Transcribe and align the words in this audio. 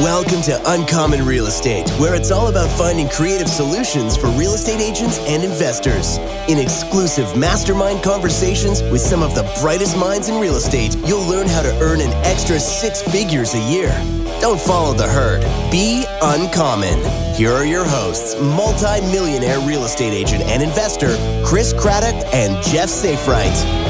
Welcome 0.00 0.40
to 0.44 0.58
Uncommon 0.64 1.26
Real 1.26 1.44
Estate, 1.44 1.86
where 2.00 2.14
it's 2.14 2.30
all 2.30 2.48
about 2.48 2.70
finding 2.70 3.06
creative 3.10 3.48
solutions 3.48 4.16
for 4.16 4.28
real 4.28 4.54
estate 4.54 4.80
agents 4.80 5.18
and 5.28 5.44
investors. 5.44 6.16
In 6.48 6.56
exclusive 6.56 7.36
mastermind 7.36 8.02
conversations 8.02 8.80
with 8.84 9.02
some 9.02 9.22
of 9.22 9.34
the 9.34 9.42
brightest 9.60 9.98
minds 9.98 10.30
in 10.30 10.40
real 10.40 10.56
estate, 10.56 10.96
you'll 11.04 11.28
learn 11.28 11.46
how 11.46 11.60
to 11.60 11.78
earn 11.82 12.00
an 12.00 12.12
extra 12.24 12.58
six 12.58 13.02
figures 13.02 13.52
a 13.52 13.60
year. 13.70 13.90
Don't 14.40 14.58
follow 14.58 14.94
the 14.94 15.06
herd. 15.06 15.42
Be 15.70 16.06
uncommon. 16.22 16.98
Here 17.34 17.52
are 17.52 17.66
your 17.66 17.84
hosts, 17.84 18.40
multi-millionaire 18.40 19.60
real 19.60 19.84
estate 19.84 20.14
agent 20.14 20.44
and 20.44 20.62
investor 20.62 21.14
Chris 21.44 21.74
Craddock 21.74 22.16
and 22.32 22.56
Jeff 22.64 22.88
Safright. 22.88 23.89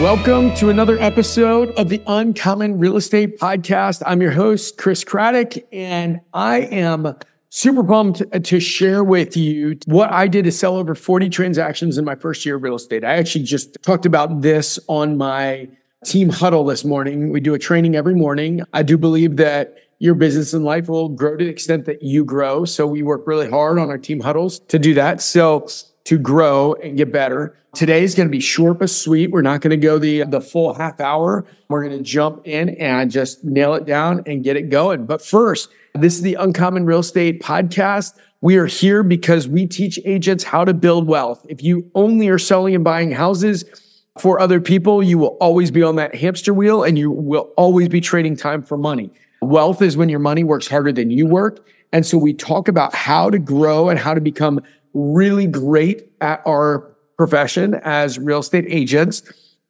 Welcome 0.00 0.54
to 0.54 0.70
another 0.70 0.98
episode 0.98 1.72
of 1.72 1.90
the 1.90 2.02
Uncommon 2.06 2.78
Real 2.78 2.96
Estate 2.96 3.38
Podcast. 3.38 4.02
I'm 4.06 4.22
your 4.22 4.30
host, 4.30 4.78
Chris 4.78 5.04
Craddock, 5.04 5.62
and 5.72 6.22
I 6.32 6.60
am 6.60 7.14
super 7.50 7.84
pumped 7.84 8.22
to 8.44 8.60
share 8.60 9.04
with 9.04 9.36
you 9.36 9.78
what 9.84 10.10
I 10.10 10.26
did 10.26 10.46
to 10.46 10.52
sell 10.52 10.76
over 10.76 10.94
40 10.94 11.28
transactions 11.28 11.98
in 11.98 12.06
my 12.06 12.14
first 12.14 12.46
year 12.46 12.56
of 12.56 12.62
real 12.62 12.76
estate. 12.76 13.04
I 13.04 13.16
actually 13.16 13.44
just 13.44 13.76
talked 13.82 14.06
about 14.06 14.40
this 14.40 14.78
on 14.86 15.18
my 15.18 15.68
team 16.06 16.30
huddle 16.30 16.64
this 16.64 16.82
morning. 16.82 17.30
We 17.30 17.40
do 17.40 17.52
a 17.52 17.58
training 17.58 17.94
every 17.94 18.14
morning. 18.14 18.62
I 18.72 18.82
do 18.82 18.96
believe 18.96 19.36
that 19.36 19.76
your 19.98 20.14
business 20.14 20.54
and 20.54 20.64
life 20.64 20.88
will 20.88 21.10
grow 21.10 21.36
to 21.36 21.44
the 21.44 21.50
extent 21.50 21.84
that 21.84 22.02
you 22.02 22.24
grow. 22.24 22.64
So 22.64 22.86
we 22.86 23.02
work 23.02 23.26
really 23.26 23.50
hard 23.50 23.78
on 23.78 23.90
our 23.90 23.98
team 23.98 24.20
huddles 24.20 24.60
to 24.60 24.78
do 24.78 24.94
that. 24.94 25.20
So 25.20 25.68
to 26.10 26.18
grow 26.18 26.74
and 26.74 26.96
get 26.96 27.12
better. 27.12 27.56
Today 27.72 28.02
is 28.02 28.16
going 28.16 28.26
to 28.26 28.32
be 28.32 28.40
short 28.40 28.80
but 28.80 28.90
sweet. 28.90 29.30
We're 29.30 29.42
not 29.42 29.60
going 29.60 29.70
to 29.70 29.76
go 29.76 29.96
the, 29.96 30.24
the 30.24 30.40
full 30.40 30.74
half 30.74 30.98
hour. 30.98 31.46
We're 31.68 31.84
going 31.84 31.96
to 31.96 32.02
jump 32.02 32.48
in 32.48 32.70
and 32.70 33.12
just 33.12 33.44
nail 33.44 33.74
it 33.74 33.86
down 33.86 34.24
and 34.26 34.42
get 34.42 34.56
it 34.56 34.70
going. 34.70 35.06
But 35.06 35.24
first, 35.24 35.68
this 35.94 36.16
is 36.16 36.22
the 36.22 36.34
Uncommon 36.34 36.84
Real 36.84 36.98
Estate 36.98 37.40
Podcast. 37.40 38.18
We 38.40 38.56
are 38.56 38.66
here 38.66 39.04
because 39.04 39.46
we 39.46 39.68
teach 39.68 40.00
agents 40.04 40.42
how 40.42 40.64
to 40.64 40.74
build 40.74 41.06
wealth. 41.06 41.46
If 41.48 41.62
you 41.62 41.88
only 41.94 42.28
are 42.28 42.38
selling 42.38 42.74
and 42.74 42.82
buying 42.82 43.12
houses 43.12 43.64
for 44.18 44.40
other 44.40 44.60
people, 44.60 45.04
you 45.04 45.16
will 45.16 45.36
always 45.40 45.70
be 45.70 45.84
on 45.84 45.94
that 45.94 46.16
hamster 46.16 46.52
wheel 46.52 46.82
and 46.82 46.98
you 46.98 47.12
will 47.12 47.52
always 47.56 47.88
be 47.88 48.00
trading 48.00 48.34
time 48.34 48.64
for 48.64 48.76
money. 48.76 49.12
Wealth 49.42 49.80
is 49.80 49.96
when 49.96 50.08
your 50.08 50.18
money 50.18 50.42
works 50.42 50.66
harder 50.66 50.90
than 50.90 51.12
you 51.12 51.24
work. 51.24 51.64
And 51.92 52.04
so 52.04 52.18
we 52.18 52.32
talk 52.32 52.66
about 52.66 52.94
how 52.94 53.30
to 53.30 53.38
grow 53.38 53.88
and 53.88 53.98
how 53.98 54.14
to 54.14 54.20
become 54.20 54.60
really 54.94 55.46
great 55.46 56.10
at 56.20 56.42
our 56.46 56.96
profession 57.16 57.74
as 57.82 58.18
real 58.18 58.38
estate 58.38 58.64
agents. 58.68 59.22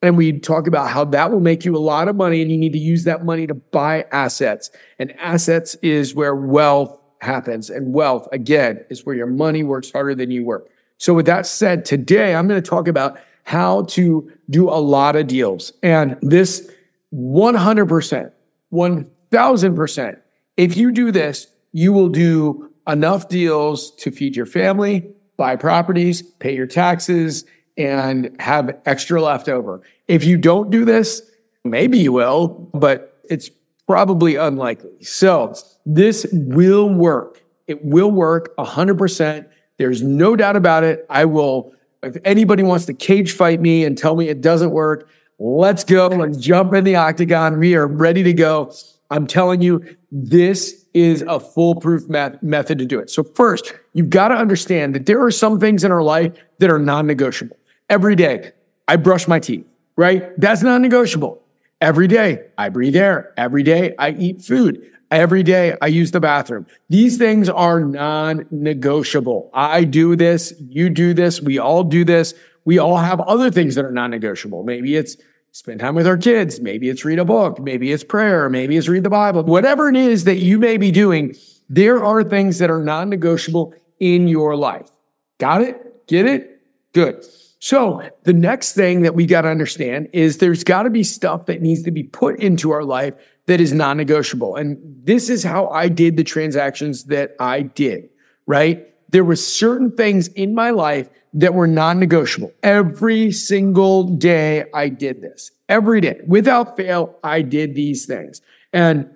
And 0.02 0.16
we 0.16 0.38
talk 0.38 0.66
about 0.66 0.88
how 0.88 1.04
that 1.06 1.30
will 1.30 1.40
make 1.40 1.64
you 1.64 1.76
a 1.76 1.78
lot 1.78 2.08
of 2.08 2.16
money 2.16 2.40
and 2.40 2.50
you 2.50 2.56
need 2.56 2.72
to 2.72 2.78
use 2.78 3.04
that 3.04 3.24
money 3.24 3.46
to 3.46 3.54
buy 3.54 4.06
assets. 4.12 4.70
And 4.98 5.12
assets 5.18 5.74
is 5.82 6.14
where 6.14 6.34
wealth 6.34 6.98
happens. 7.20 7.68
And 7.68 7.92
wealth, 7.92 8.26
again, 8.32 8.84
is 8.88 9.04
where 9.04 9.14
your 9.14 9.26
money 9.26 9.62
works 9.62 9.90
harder 9.92 10.14
than 10.14 10.30
you 10.30 10.44
work. 10.44 10.70
So 10.96 11.12
with 11.12 11.26
that 11.26 11.46
said, 11.46 11.84
today 11.84 12.34
I'm 12.34 12.48
going 12.48 12.62
to 12.62 12.68
talk 12.68 12.88
about 12.88 13.18
how 13.44 13.82
to 13.82 14.30
do 14.48 14.68
a 14.68 14.80
lot 14.80 15.16
of 15.16 15.26
deals. 15.26 15.72
And 15.82 16.16
this 16.22 16.70
100%, 17.12 18.32
1000%, 18.72 20.20
if 20.56 20.76
you 20.76 20.92
do 20.92 21.10
this, 21.10 21.46
you 21.72 21.92
will 21.92 22.08
do 22.08 22.69
enough 22.86 23.28
deals 23.28 23.90
to 23.96 24.10
feed 24.10 24.36
your 24.36 24.46
family, 24.46 25.10
buy 25.36 25.56
properties, 25.56 26.22
pay 26.22 26.54
your 26.54 26.66
taxes, 26.66 27.44
and 27.76 28.34
have 28.40 28.78
extra 28.86 29.22
left 29.22 29.48
over. 29.48 29.80
If 30.08 30.24
you 30.24 30.36
don't 30.36 30.70
do 30.70 30.84
this, 30.84 31.22
maybe 31.64 31.98
you 31.98 32.12
will, 32.12 32.48
but 32.74 33.18
it's 33.28 33.50
probably 33.86 34.36
unlikely. 34.36 35.02
So 35.02 35.54
this 35.86 36.26
will 36.32 36.92
work. 36.92 37.42
It 37.66 37.84
will 37.84 38.10
work 38.10 38.54
100%. 38.56 39.48
There's 39.78 40.02
no 40.02 40.36
doubt 40.36 40.56
about 40.56 40.84
it. 40.84 41.06
I 41.08 41.24
will, 41.24 41.72
if 42.02 42.16
anybody 42.24 42.62
wants 42.62 42.86
to 42.86 42.94
cage 42.94 43.32
fight 43.32 43.60
me 43.60 43.84
and 43.84 43.96
tell 43.96 44.16
me 44.16 44.28
it 44.28 44.40
doesn't 44.40 44.72
work, 44.72 45.08
let's 45.38 45.84
go. 45.84 46.08
Let's 46.08 46.36
jump 46.36 46.74
in 46.74 46.84
the 46.84 46.96
octagon. 46.96 47.58
We 47.58 47.74
are 47.74 47.86
ready 47.86 48.22
to 48.24 48.32
go. 48.32 48.72
I'm 49.10 49.26
telling 49.26 49.62
you, 49.62 49.96
this 50.12 50.79
is 50.94 51.22
a 51.22 51.38
foolproof 51.38 52.08
met- 52.08 52.42
method 52.42 52.78
to 52.78 52.86
do 52.86 52.98
it. 52.98 53.10
So 53.10 53.22
first, 53.22 53.74
you've 53.92 54.10
got 54.10 54.28
to 54.28 54.34
understand 54.34 54.94
that 54.94 55.06
there 55.06 55.22
are 55.22 55.30
some 55.30 55.60
things 55.60 55.84
in 55.84 55.92
our 55.92 56.02
life 56.02 56.32
that 56.58 56.70
are 56.70 56.78
non-negotiable. 56.78 57.56
Every 57.88 58.16
day, 58.16 58.52
I 58.88 58.96
brush 58.96 59.28
my 59.28 59.38
teeth, 59.38 59.66
right? 59.96 60.38
That's 60.38 60.62
non-negotiable. 60.62 61.42
Every 61.80 62.08
day, 62.08 62.46
I 62.58 62.68
breathe 62.68 62.96
air. 62.96 63.32
Every 63.36 63.62
day, 63.62 63.94
I 63.98 64.10
eat 64.10 64.42
food. 64.42 64.86
Every 65.10 65.42
day, 65.42 65.76
I 65.80 65.86
use 65.86 66.10
the 66.10 66.20
bathroom. 66.20 66.66
These 66.88 67.18
things 67.18 67.48
are 67.48 67.80
non-negotiable. 67.80 69.50
I 69.54 69.84
do 69.84 70.14
this. 70.14 70.52
You 70.58 70.90
do 70.90 71.14
this. 71.14 71.40
We 71.40 71.58
all 71.58 71.84
do 71.84 72.04
this. 72.04 72.34
We 72.64 72.78
all 72.78 72.98
have 72.98 73.20
other 73.20 73.50
things 73.50 73.74
that 73.76 73.84
are 73.84 73.90
non-negotiable. 73.90 74.62
Maybe 74.64 74.94
it's 74.96 75.16
spend 75.52 75.80
time 75.80 75.94
with 75.94 76.06
our 76.06 76.16
kids. 76.16 76.60
Maybe 76.60 76.88
it's 76.88 77.04
read 77.04 77.18
a 77.18 77.24
book. 77.24 77.58
Maybe 77.60 77.92
it's 77.92 78.04
prayer. 78.04 78.48
Maybe 78.48 78.76
it's 78.76 78.88
read 78.88 79.04
the 79.04 79.10
Bible. 79.10 79.42
Whatever 79.42 79.88
it 79.88 79.96
is 79.96 80.24
that 80.24 80.36
you 80.36 80.58
may 80.58 80.76
be 80.76 80.90
doing, 80.90 81.34
there 81.68 82.04
are 82.04 82.22
things 82.24 82.58
that 82.58 82.70
are 82.70 82.82
non 82.82 83.10
negotiable 83.10 83.74
in 83.98 84.28
your 84.28 84.56
life. 84.56 84.90
Got 85.38 85.62
it? 85.62 86.06
Get 86.06 86.26
it? 86.26 86.60
Good. 86.92 87.24
So 87.60 88.02
the 88.24 88.32
next 88.32 88.72
thing 88.72 89.02
that 89.02 89.14
we 89.14 89.26
got 89.26 89.42
to 89.42 89.48
understand 89.48 90.08
is 90.12 90.38
there's 90.38 90.64
got 90.64 90.84
to 90.84 90.90
be 90.90 91.04
stuff 91.04 91.46
that 91.46 91.60
needs 91.60 91.82
to 91.82 91.90
be 91.90 92.02
put 92.02 92.40
into 92.40 92.70
our 92.70 92.84
life 92.84 93.14
that 93.46 93.60
is 93.60 93.72
non 93.72 93.96
negotiable. 93.96 94.56
And 94.56 94.78
this 95.04 95.28
is 95.28 95.42
how 95.42 95.68
I 95.68 95.88
did 95.88 96.16
the 96.16 96.24
transactions 96.24 97.04
that 97.04 97.34
I 97.38 97.62
did, 97.62 98.08
right? 98.46 98.89
There 99.10 99.24
were 99.24 99.36
certain 99.36 99.90
things 99.92 100.28
in 100.28 100.54
my 100.54 100.70
life 100.70 101.08
that 101.34 101.54
were 101.54 101.66
non-negotiable. 101.66 102.52
Every 102.62 103.30
single 103.32 104.04
day 104.04 104.64
I 104.74 104.88
did 104.88 105.22
this. 105.22 105.50
Every 105.68 106.00
day, 106.00 106.20
without 106.26 106.76
fail, 106.76 107.16
I 107.22 107.42
did 107.42 107.74
these 107.74 108.06
things. 108.06 108.42
And 108.72 109.08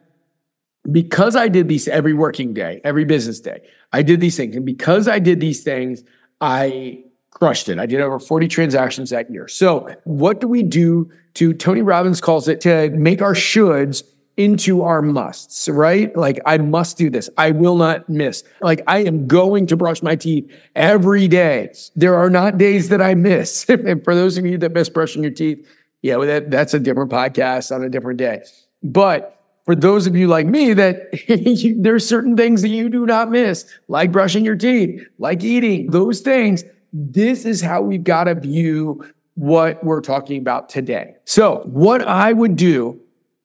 because 0.91 1.34
I 1.34 1.49
did 1.49 1.69
these 1.69 1.88
every 1.88 2.12
working 2.12 2.55
day, 2.55 2.81
every 2.84 3.05
business 3.05 3.41
day, 3.41 3.62
I 3.93 4.03
did 4.03 4.21
these 4.21 4.37
things. 4.37 4.55
And 4.55 4.65
because 4.65 5.09
I 5.09 5.19
did 5.19 5.41
these 5.41 5.62
things, 5.65 6.05
I 6.41 7.03
crushed 7.31 7.69
it. 7.69 7.78
I 7.78 7.87
did 7.87 8.00
over 8.00 8.21
40 8.21 8.47
transactions 8.49 9.11
that 9.11 9.31
year. 9.31 9.49
So 9.49 9.94
what 10.05 10.41
do 10.41 10.47
we 10.47 10.62
do 10.62 11.11
to, 11.34 11.53
Tony 11.53 11.82
Robbins 11.82 12.21
calls 12.21 12.47
it 12.47 12.61
to 12.62 12.91
make 12.91 13.21
our 13.21 13.34
shoulds 13.34 14.05
into 14.37 14.83
our 14.83 15.00
musts, 15.00 15.69
right? 15.69 16.15
Like 16.17 16.41
I 16.45 16.59
must 16.59 16.99
do 16.99 17.09
this. 17.09 17.31
I 17.37 17.53
will 17.53 17.77
not 17.77 18.09
miss. 18.09 18.43
Like 18.61 18.83
I 18.87 18.99
am 19.05 19.27
going 19.27 19.67
to 19.69 19.77
brush 19.77 20.03
my 20.03 20.17
teeth 20.17 20.50
every 20.75 21.28
day. 21.28 21.72
There 21.95 22.17
are 22.17 22.31
not 22.31 22.59
days 22.59 22.89
that 22.89 23.00
I 23.00 23.15
miss. 23.15 23.65
and 23.69 24.03
for 24.03 24.15
those 24.15 24.37
of 24.37 24.44
you 24.44 24.59
that 24.59 24.73
miss 24.73 24.89
brushing 24.89 25.23
your 25.23 25.33
teeth, 25.33 25.67
yeah, 26.03 26.17
well, 26.17 26.27
that, 26.27 26.50
that's 26.50 26.75
a 26.75 26.81
different 26.81 27.11
podcast 27.11 27.75
on 27.75 27.83
a 27.83 27.89
different 27.89 28.19
day. 28.19 28.43
But 28.83 29.41
for 29.65 29.75
those 29.75 30.06
of 30.06 30.15
you 30.17 30.28
like 30.28 30.47
me 30.47 30.75
that 30.75 31.11
there's 31.78 32.06
certain 32.06 32.37
things 32.37 32.62
that 32.62 32.69
you 32.69 32.89
do 32.89 33.06
not 33.06 33.31
miss, 33.31 33.67
like 33.89 34.12
brushing 34.12 34.44
your 34.44 34.56
teeth, 34.56 35.06
like 35.19 35.43
eating, 35.43 35.91
those 35.91 36.21
things. 36.21 36.65
This 36.93 37.44
is 37.44 37.61
how 37.61 37.83
we've 37.83 38.05
got 38.05 38.25
to 38.25 38.34
view 38.34 39.05
what 39.34 39.83
we're 39.83 40.00
talking 40.00 40.39
about 40.39 40.69
today. 40.69 41.17
So 41.25 41.62
what 41.65 42.03
I 42.03 42.33
would 42.33 42.56
do 42.56 43.00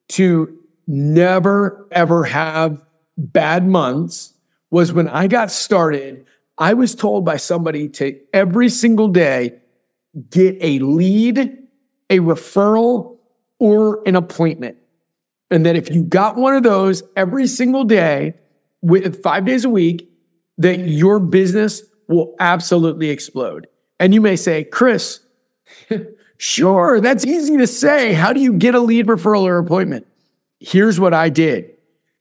to 0.10 0.59
never 0.90 1.88
ever 1.92 2.24
have 2.24 2.84
bad 3.16 3.66
months 3.66 4.34
was 4.72 4.92
when 4.92 5.08
I 5.08 5.28
got 5.28 5.52
started, 5.52 6.26
I 6.58 6.74
was 6.74 6.96
told 6.96 7.24
by 7.24 7.38
somebody 7.38 7.88
to 7.90 8.20
every 8.34 8.70
single 8.70 9.08
day 9.08 9.60
get 10.30 10.58
a 10.62 10.80
lead, 10.80 11.58
a 12.10 12.20
referral, 12.20 13.18
or 13.60 14.02
an 14.08 14.16
appointment. 14.16 14.78
And 15.52 15.66
that 15.66 15.76
if 15.76 15.94
you 15.94 16.04
got 16.04 16.36
one 16.36 16.56
of 16.56 16.64
those 16.64 17.04
every 17.16 17.48
single 17.48 17.84
day 17.84 18.36
with 18.82 19.22
five 19.22 19.46
days 19.46 19.66
a 19.66 19.70
week, 19.70 20.10
that 20.58 20.80
your 20.80 21.20
business 21.20 21.84
will 22.08 22.36
absolutely 22.40 23.10
explode. 23.10 23.68
And 24.00 24.14
you 24.14 24.22
may 24.22 24.36
say, 24.36 24.64
Chris, 24.64 25.20
sure, 26.38 27.00
that's 27.00 27.26
easy 27.26 27.58
to 27.58 27.68
say. 27.68 28.14
How 28.14 28.34
do 28.34 28.40
you 28.40 28.54
get 28.54 28.76
a 28.76 28.80
lead 28.80 29.08
referral 29.08 29.44
or 29.44 29.58
appointment? 29.58 30.08
Here's 30.60 31.00
what 31.00 31.14
I 31.14 31.30
did. 31.30 31.72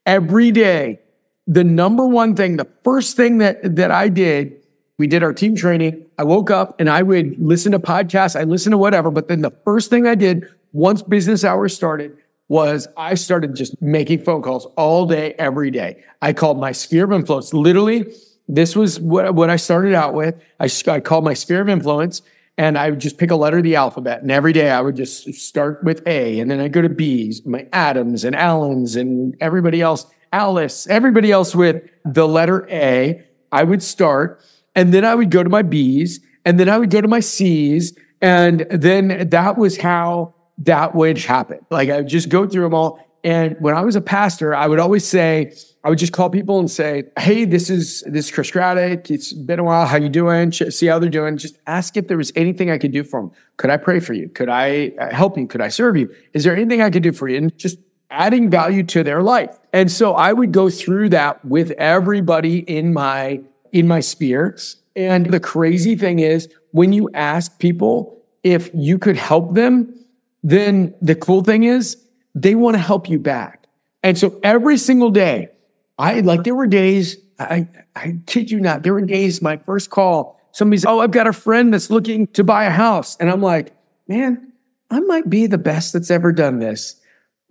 Every 0.06 0.50
day, 0.50 1.00
the 1.46 1.64
number 1.64 2.06
one 2.06 2.35
thing, 2.37 2.56
the 2.56 2.69
first 2.85 3.17
thing 3.17 3.38
that, 3.38 3.76
that 3.76 3.90
I 3.90 4.08
did, 4.08 4.55
we 4.99 5.06
did 5.06 5.23
our 5.23 5.32
team 5.32 5.55
training. 5.55 6.06
I 6.19 6.25
woke 6.25 6.50
up 6.50 6.81
and 6.81 6.90
I 6.90 7.02
would 7.02 7.38
listen 7.38 7.73
to 7.73 7.79
podcasts. 7.79 8.38
I 8.38 8.44
listened 8.44 8.73
to 8.73 8.79
whatever. 8.79 9.11
But 9.11 9.29
then 9.29 9.43
the 9.43 9.52
first 9.64 9.90
thing 9.90 10.06
I 10.06 10.14
did 10.14 10.49
once 10.73 11.02
business 11.02 11.44
hours 11.44 11.75
started 11.75 12.17
was 12.49 12.88
I 12.96 13.14
started 13.14 13.55
just 13.55 13.81
making 13.81 14.25
phone 14.25 14.43
calls 14.43 14.67
all 14.76 15.06
day, 15.06 15.35
every 15.35 15.70
day. 15.70 16.02
I 16.23 16.32
called 16.32 16.58
my 16.58 16.73
sphere 16.73 17.05
of 17.05 17.12
influence. 17.12 17.52
Literally, 17.52 18.12
this 18.49 18.75
was 18.75 18.99
what, 18.99 19.35
what 19.35 19.50
I 19.50 19.56
started 19.56 19.94
out 19.94 20.14
with. 20.14 20.35
I, 20.58 20.70
I 20.90 21.00
called 21.00 21.25
my 21.25 21.35
sphere 21.35 21.61
of 21.61 21.69
influence 21.69 22.23
and 22.58 22.76
I 22.76 22.90
would 22.90 22.99
just 22.99 23.19
pick 23.19 23.31
a 23.31 23.37
letter 23.37 23.58
of 23.58 23.62
the 23.62 23.76
alphabet. 23.76 24.20
And 24.20 24.32
every 24.32 24.52
day 24.52 24.69
I 24.69 24.81
would 24.81 24.96
just 24.96 25.32
start 25.34 25.82
with 25.84 26.06
A 26.06 26.40
and 26.40 26.50
then 26.50 26.60
I 26.60 26.66
go 26.66 26.82
to 26.82 26.88
B's, 26.88 27.46
my 27.46 27.66
Adams 27.72 28.25
and 28.25 28.34
Allens 28.34 28.96
and 28.96 29.37
everybody 29.40 29.81
else, 29.81 30.06
Alice, 30.32 30.87
everybody 30.88 31.31
else 31.31 31.55
with 31.55 31.88
the 32.05 32.26
letter 32.26 32.69
A. 32.69 33.25
I 33.52 33.62
would 33.62 33.82
start 33.82 34.43
and 34.75 34.93
then 34.93 35.05
I 35.05 35.14
would 35.14 35.31
go 35.31 35.43
to 35.43 35.49
my 35.49 35.62
B's 35.62 36.20
and 36.44 36.58
then 36.58 36.69
I 36.69 36.76
would 36.76 36.90
go 36.90 37.00
to 37.00 37.08
my 37.08 37.20
C's. 37.20 37.96
And 38.20 38.66
then 38.70 39.28
that 39.31 39.56
was 39.56 39.76
how 39.76 40.34
that 40.58 40.96
would 40.96 41.19
happen. 41.19 41.64
Like 41.70 41.88
I 41.88 41.99
would 41.99 42.08
just 42.08 42.28
go 42.28 42.49
through 42.49 42.64
them 42.64 42.75
all. 42.75 42.99
And 43.22 43.56
when 43.61 43.76
I 43.76 43.82
was 43.82 43.94
a 43.94 44.00
pastor, 44.00 44.54
I 44.54 44.66
would 44.66 44.81
always 44.81 45.06
say, 45.06 45.54
I 45.88 45.90
would 45.90 45.99
just 45.99 46.12
call 46.12 46.29
people 46.29 46.58
and 46.58 46.70
say, 46.70 47.05
"Hey, 47.19 47.46
this 47.46 47.70
is 47.70 48.02
this 48.02 48.26
is 48.26 48.31
Chris 48.31 48.50
Craddock. 48.50 49.11
It's 49.11 49.32
been 49.32 49.58
a 49.58 49.64
while. 49.64 49.87
How 49.87 49.96
you 49.96 50.11
doing? 50.11 50.52
See 50.52 50.85
how 50.85 50.99
they're 50.99 51.08
doing. 51.08 51.38
Just 51.38 51.56
ask 51.67 51.96
if 51.96 52.08
there 52.08 52.19
was 52.19 52.31
anything 52.37 52.70
I 52.70 52.76
could 52.76 52.93
do 52.93 53.02
for 53.02 53.23
them. 53.23 53.31
Could 53.56 53.70
I 53.70 53.79
pray 53.79 53.99
for 53.99 54.12
you? 54.12 54.29
Could 54.29 54.50
I 54.50 54.93
uh, 55.00 55.14
help 55.14 55.38
you? 55.38 55.46
Could 55.46 55.62
I 55.62 55.69
serve 55.69 55.96
you? 55.96 56.14
Is 56.35 56.44
there 56.44 56.55
anything 56.55 56.82
I 56.82 56.90
could 56.90 57.02
do 57.02 57.11
for 57.11 57.26
you?" 57.26 57.38
And 57.38 57.56
just 57.56 57.79
adding 58.11 58.50
value 58.50 58.82
to 58.82 59.02
their 59.02 59.23
life. 59.23 59.58
And 59.73 59.90
so 59.90 60.12
I 60.12 60.35
would 60.35 60.52
go 60.52 60.69
through 60.69 61.08
that 61.08 61.43
with 61.43 61.70
everybody 61.79 62.58
in 62.58 62.93
my 62.93 63.40
in 63.73 63.88
my 63.88 64.00
sphere. 64.00 64.58
And 64.94 65.32
the 65.32 65.40
crazy 65.40 65.96
thing 65.96 66.19
is, 66.19 66.50
when 66.73 66.93
you 66.93 67.08
ask 67.14 67.58
people 67.58 68.23
if 68.43 68.70
you 68.75 68.99
could 68.99 69.17
help 69.17 69.55
them, 69.55 70.05
then 70.43 70.94
the 71.00 71.14
cool 71.14 71.43
thing 71.43 71.64
is 71.64 71.96
they 72.35 72.55
want 72.55 72.75
to 72.75 72.79
help 72.79 73.08
you 73.08 73.19
back. 73.19 73.64
And 74.02 74.19
so 74.19 74.38
every 74.43 74.76
single 74.76 75.11
day, 75.11 75.49
I 75.98 76.20
like 76.20 76.44
there 76.44 76.54
were 76.54 76.66
days, 76.66 77.16
I, 77.38 77.68
I 77.96 78.18
kid 78.26 78.50
you 78.50 78.60
not, 78.60 78.82
there 78.82 78.92
were 78.92 79.00
days 79.00 79.42
my 79.42 79.56
first 79.56 79.90
call, 79.90 80.40
somebody's, 80.52 80.86
oh, 80.86 81.00
I've 81.00 81.10
got 81.10 81.26
a 81.26 81.32
friend 81.32 81.72
that's 81.72 81.90
looking 81.90 82.26
to 82.28 82.44
buy 82.44 82.64
a 82.64 82.70
house. 82.70 83.16
And 83.16 83.30
I'm 83.30 83.42
like, 83.42 83.72
man, 84.06 84.52
I 84.90 85.00
might 85.00 85.28
be 85.28 85.46
the 85.46 85.58
best 85.58 85.92
that's 85.92 86.10
ever 86.10 86.32
done 86.32 86.60
this. 86.60 87.00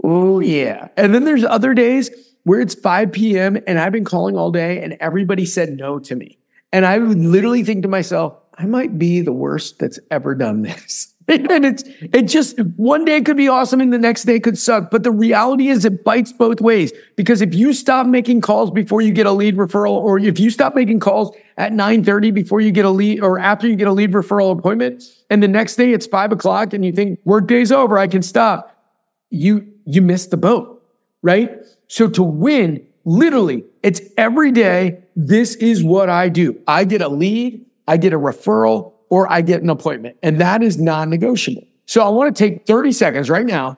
Oh, 0.03 0.39
yeah. 0.39 0.89
And 0.95 1.13
then 1.13 1.25
there's 1.25 1.43
other 1.43 1.73
days 1.73 2.09
where 2.43 2.61
it's 2.61 2.75
5 2.75 3.11
p.m. 3.11 3.57
and 3.67 3.79
I've 3.79 3.91
been 3.91 4.05
calling 4.05 4.37
all 4.37 4.51
day 4.51 4.81
and 4.81 4.95
everybody 4.99 5.45
said 5.45 5.75
no 5.75 5.99
to 5.99 6.15
me. 6.15 6.37
And 6.71 6.85
I 6.85 6.97
would 6.97 7.17
literally 7.17 7.63
think 7.63 7.81
to 7.83 7.87
myself, 7.87 8.37
I 8.57 8.65
might 8.65 8.97
be 8.97 9.21
the 9.21 9.33
worst 9.33 9.79
that's 9.79 9.99
ever 10.11 10.35
done 10.35 10.61
this. 10.61 11.13
and 11.29 11.65
it's 11.65 11.83
it 12.13 12.23
just 12.23 12.57
one 12.77 13.03
day 13.03 13.21
could 13.21 13.35
be 13.35 13.49
awesome 13.49 13.81
and 13.81 13.91
the 13.91 13.97
next 13.97 14.23
day 14.23 14.39
could 14.39 14.57
suck. 14.57 14.89
But 14.89 15.03
the 15.03 15.11
reality 15.11 15.67
is 15.67 15.83
it 15.83 16.05
bites 16.05 16.31
both 16.31 16.61
ways. 16.61 16.93
Because 17.17 17.41
if 17.41 17.53
you 17.53 17.73
stop 17.73 18.07
making 18.07 18.39
calls 18.39 18.71
before 18.71 19.01
you 19.01 19.11
get 19.11 19.25
a 19.25 19.31
lead 19.33 19.57
referral, 19.57 19.91
or 19.91 20.17
if 20.17 20.39
you 20.39 20.49
stop 20.49 20.73
making 20.73 21.01
calls 21.01 21.35
at 21.57 21.73
9:30 21.73 22.33
before 22.33 22.61
you 22.61 22.71
get 22.71 22.85
a 22.85 22.89
lead 22.89 23.21
or 23.21 23.39
after 23.39 23.67
you 23.67 23.75
get 23.75 23.87
a 23.87 23.91
lead 23.91 24.13
referral 24.13 24.57
appointment, 24.57 25.03
and 25.29 25.43
the 25.43 25.49
next 25.49 25.75
day 25.75 25.91
it's 25.91 26.07
five 26.07 26.31
o'clock 26.31 26.73
and 26.73 26.85
you 26.85 26.93
think 26.93 27.19
work 27.25 27.45
day's 27.45 27.73
over, 27.73 27.97
I 27.97 28.07
can 28.07 28.21
stop, 28.21 28.81
you 29.29 29.67
you 29.83 30.01
miss 30.01 30.27
the 30.27 30.37
boat, 30.37 30.81
right? 31.23 31.57
So 31.87 32.07
to 32.07 32.23
win, 32.23 32.87
literally, 33.03 33.65
it's 33.83 33.99
every 34.15 34.53
day. 34.53 35.03
This 35.17 35.55
is 35.55 35.83
what 35.83 36.09
I 36.09 36.29
do. 36.29 36.57
I 36.67 36.85
get 36.85 37.01
a 37.01 37.09
lead, 37.09 37.65
I 37.85 37.97
get 37.97 38.13
a 38.13 38.19
referral, 38.19 38.93
or 39.09 39.31
I 39.31 39.41
get 39.41 39.61
an 39.61 39.69
appointment. 39.69 40.17
And 40.23 40.39
that 40.41 40.63
is 40.63 40.77
non 40.77 41.09
negotiable. 41.09 41.67
So 41.85 42.03
I 42.03 42.09
want 42.09 42.35
to 42.35 42.49
take 42.49 42.65
30 42.65 42.91
seconds 42.91 43.29
right 43.29 43.45
now 43.45 43.77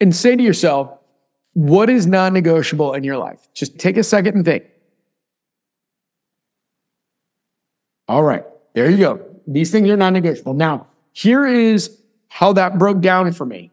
and 0.00 0.14
say 0.14 0.34
to 0.34 0.42
yourself, 0.42 0.98
what 1.52 1.88
is 1.88 2.06
non 2.06 2.32
negotiable 2.32 2.94
in 2.94 3.04
your 3.04 3.16
life? 3.16 3.48
Just 3.54 3.78
take 3.78 3.96
a 3.96 4.02
second 4.02 4.36
and 4.36 4.44
think. 4.44 4.64
All 8.08 8.22
right, 8.22 8.44
there 8.74 8.90
you 8.90 8.98
go. 8.98 9.24
These 9.46 9.70
things 9.70 9.88
are 9.88 9.96
non 9.96 10.12
negotiable. 10.12 10.54
Now, 10.54 10.86
here 11.12 11.46
is 11.46 12.00
how 12.28 12.52
that 12.54 12.78
broke 12.78 13.00
down 13.00 13.32
for 13.32 13.46
me. 13.46 13.70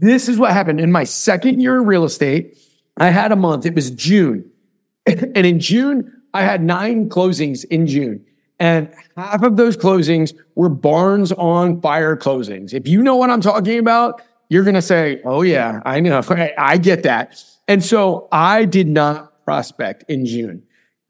This 0.00 0.28
is 0.28 0.38
what 0.38 0.52
happened 0.52 0.80
in 0.80 0.92
my 0.92 1.04
second 1.04 1.60
year 1.60 1.76
in 1.76 1.86
real 1.86 2.04
estate. 2.04 2.58
I 2.98 3.08
had 3.08 3.32
a 3.32 3.36
month, 3.36 3.64
it 3.64 3.74
was 3.74 3.90
June. 3.90 4.50
and 5.06 5.46
in 5.46 5.58
June, 5.58 6.22
I 6.34 6.42
had 6.42 6.62
nine 6.62 7.08
closings 7.08 7.64
in 7.64 7.86
June. 7.86 8.24
And 8.62 8.94
half 9.16 9.42
of 9.42 9.56
those 9.56 9.76
closings 9.76 10.32
were 10.54 10.68
barns 10.68 11.32
on 11.32 11.80
fire 11.80 12.16
closings. 12.16 12.72
If 12.72 12.86
you 12.86 13.02
know 13.02 13.16
what 13.16 13.28
I'm 13.28 13.40
talking 13.40 13.80
about, 13.80 14.22
you're 14.50 14.62
going 14.62 14.76
to 14.76 14.82
say, 14.82 15.20
Oh, 15.24 15.42
yeah, 15.42 15.80
I 15.84 15.98
know. 15.98 16.22
I 16.56 16.78
get 16.78 17.02
that. 17.02 17.42
And 17.66 17.84
so 17.84 18.28
I 18.30 18.64
did 18.64 18.86
not 18.86 19.44
prospect 19.44 20.04
in 20.08 20.26
June. 20.26 20.62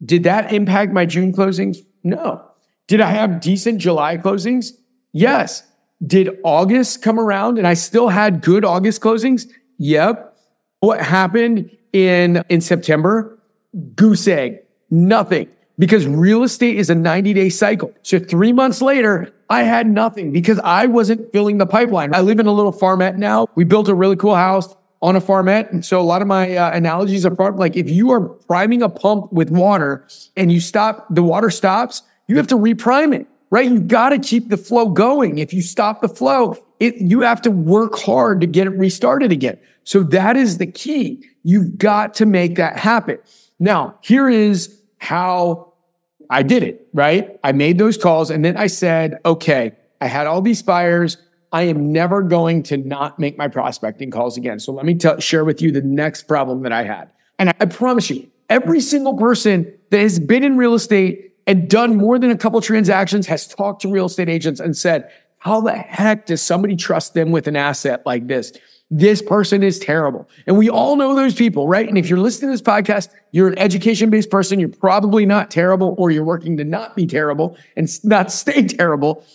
Did 0.03 0.23
that 0.23 0.51
impact 0.51 0.93
my 0.93 1.05
June 1.05 1.31
closings? 1.31 1.77
No. 2.03 2.43
Did 2.87 3.01
I 3.01 3.11
have 3.11 3.39
decent 3.39 3.77
July 3.77 4.17
closings? 4.17 4.71
Yes. 5.11 5.61
Did 6.03 6.39
August 6.43 7.03
come 7.03 7.19
around 7.19 7.59
and 7.59 7.67
I 7.67 7.75
still 7.75 8.09
had 8.09 8.41
good 8.41 8.65
August 8.65 8.99
closings? 8.99 9.47
Yep. 9.77 10.35
What 10.79 11.01
happened 11.01 11.69
in, 11.93 12.43
in 12.49 12.61
September? 12.61 13.37
Goose 13.95 14.27
egg. 14.27 14.61
Nothing 14.89 15.49
because 15.79 16.05
real 16.05 16.43
estate 16.43 16.77
is 16.77 16.89
a 16.89 16.95
90 16.95 17.33
day 17.33 17.49
cycle. 17.49 17.93
So 18.03 18.19
three 18.19 18.53
months 18.53 18.81
later, 18.81 19.33
I 19.49 19.63
had 19.63 19.87
nothing 19.87 20.31
because 20.31 20.59
I 20.59 20.85
wasn't 20.85 21.31
filling 21.31 21.57
the 21.57 21.65
pipeline. 21.65 22.13
I 22.13 22.21
live 22.21 22.39
in 22.39 22.47
a 22.47 22.51
little 22.51 22.73
farmette 22.73 23.17
now. 23.17 23.47
We 23.55 23.63
built 23.63 23.87
a 23.87 23.95
really 23.95 24.15
cool 24.15 24.35
house 24.35 24.75
on 25.01 25.15
a 25.17 25.21
farmette. 25.21 25.69
And 25.71 25.83
so 25.83 25.99
a 25.99 26.01
lot 26.01 26.21
of 26.21 26.27
my 26.27 26.55
uh, 26.55 26.71
analogies 26.71 27.25
are 27.25 27.35
farm, 27.35 27.57
like 27.57 27.75
if 27.75 27.89
you 27.89 28.11
are 28.11 28.21
priming 28.21 28.81
a 28.81 28.89
pump 28.89 29.31
with 29.33 29.49
water 29.49 30.07
and 30.37 30.51
you 30.51 30.61
stop, 30.61 31.05
the 31.09 31.21
water 31.21 31.49
stops, 31.49 32.03
you 32.27 32.37
have 32.37 32.47
to 32.47 32.55
reprime 32.55 33.13
it, 33.13 33.27
right? 33.49 33.69
You 33.69 33.81
got 33.81 34.09
to 34.09 34.19
keep 34.19 34.49
the 34.49 34.57
flow 34.57 34.89
going. 34.89 35.39
If 35.39 35.53
you 35.53 35.61
stop 35.61 36.01
the 36.01 36.07
flow, 36.07 36.57
it, 36.79 36.95
you 36.95 37.19
have 37.21 37.41
to 37.41 37.51
work 37.51 37.97
hard 37.99 38.39
to 38.41 38.47
get 38.47 38.65
it 38.65 38.71
restarted 38.71 39.31
again. 39.31 39.59
So 39.83 40.03
that 40.03 40.37
is 40.37 40.57
the 40.57 40.67
key. 40.67 41.27
You've 41.43 41.77
got 41.77 42.13
to 42.15 42.25
make 42.25 42.55
that 42.55 42.77
happen. 42.77 43.17
Now, 43.59 43.95
here 44.01 44.29
is 44.29 44.79
how 45.03 45.73
I 46.29 46.43
did 46.43 46.63
it, 46.63 46.87
right? 46.93 47.37
I 47.43 47.51
made 47.51 47.77
those 47.77 47.97
calls 47.97 48.31
and 48.31 48.43
then 48.43 48.55
I 48.55 48.67
said, 48.67 49.19
okay, 49.25 49.73
I 49.99 50.07
had 50.07 50.27
all 50.27 50.41
these 50.41 50.63
buyers. 50.63 51.17
I 51.51 51.63
am 51.63 51.91
never 51.91 52.23
going 52.23 52.63
to 52.63 52.77
not 52.77 53.19
make 53.19 53.37
my 53.37 53.49
prospecting 53.49 54.09
calls 54.09 54.37
again. 54.37 54.59
So 54.59 54.71
let 54.71 54.85
me 54.85 54.95
t- 54.95 55.19
share 55.19 55.43
with 55.43 55.61
you 55.61 55.71
the 55.71 55.81
next 55.81 56.23
problem 56.23 56.63
that 56.63 56.71
I 56.71 56.83
had. 56.83 57.11
And 57.37 57.49
I, 57.49 57.53
I 57.59 57.65
promise 57.65 58.09
you, 58.09 58.29
every 58.49 58.79
single 58.79 59.17
person 59.17 59.71
that 59.89 59.99
has 59.99 60.19
been 60.19 60.43
in 60.43 60.57
real 60.57 60.73
estate 60.73 61.35
and 61.45 61.69
done 61.69 61.97
more 61.97 62.17
than 62.17 62.31
a 62.31 62.37
couple 62.37 62.61
transactions 62.61 63.27
has 63.27 63.45
talked 63.45 63.81
to 63.81 63.89
real 63.89 64.05
estate 64.05 64.29
agents 64.29 64.61
and 64.61 64.75
said, 64.75 65.11
how 65.37 65.59
the 65.59 65.73
heck 65.73 66.27
does 66.27 66.41
somebody 66.41 66.77
trust 66.77 67.13
them 67.13 67.31
with 67.31 67.47
an 67.47 67.57
asset 67.57 68.05
like 68.05 68.27
this? 68.27 68.53
This 68.95 69.23
person 69.23 69.63
is 69.63 69.79
terrible. 69.79 70.29
And 70.45 70.55
we 70.55 70.69
all 70.69 70.95
know 70.95 71.15
those 71.15 71.33
people, 71.33 71.67
right? 71.67 71.87
And 71.89 71.97
if 71.97 72.07
you're 72.07 72.19
listening 72.19 72.51
to 72.51 72.53
this 72.53 72.61
podcast, 72.61 73.09
you're 73.31 73.47
an 73.47 73.57
education 73.57 74.11
based 74.11 74.29
person. 74.29 74.59
You're 74.59 74.69
probably 74.69 75.25
not 75.25 75.49
terrible 75.49 75.95
or 75.97 76.11
you're 76.11 76.23
working 76.23 76.57
to 76.57 76.63
not 76.63 76.95
be 76.95 77.07
terrible 77.07 77.57
and 77.75 77.89
not 78.05 78.31
stay 78.31 78.67
terrible. 78.67 79.25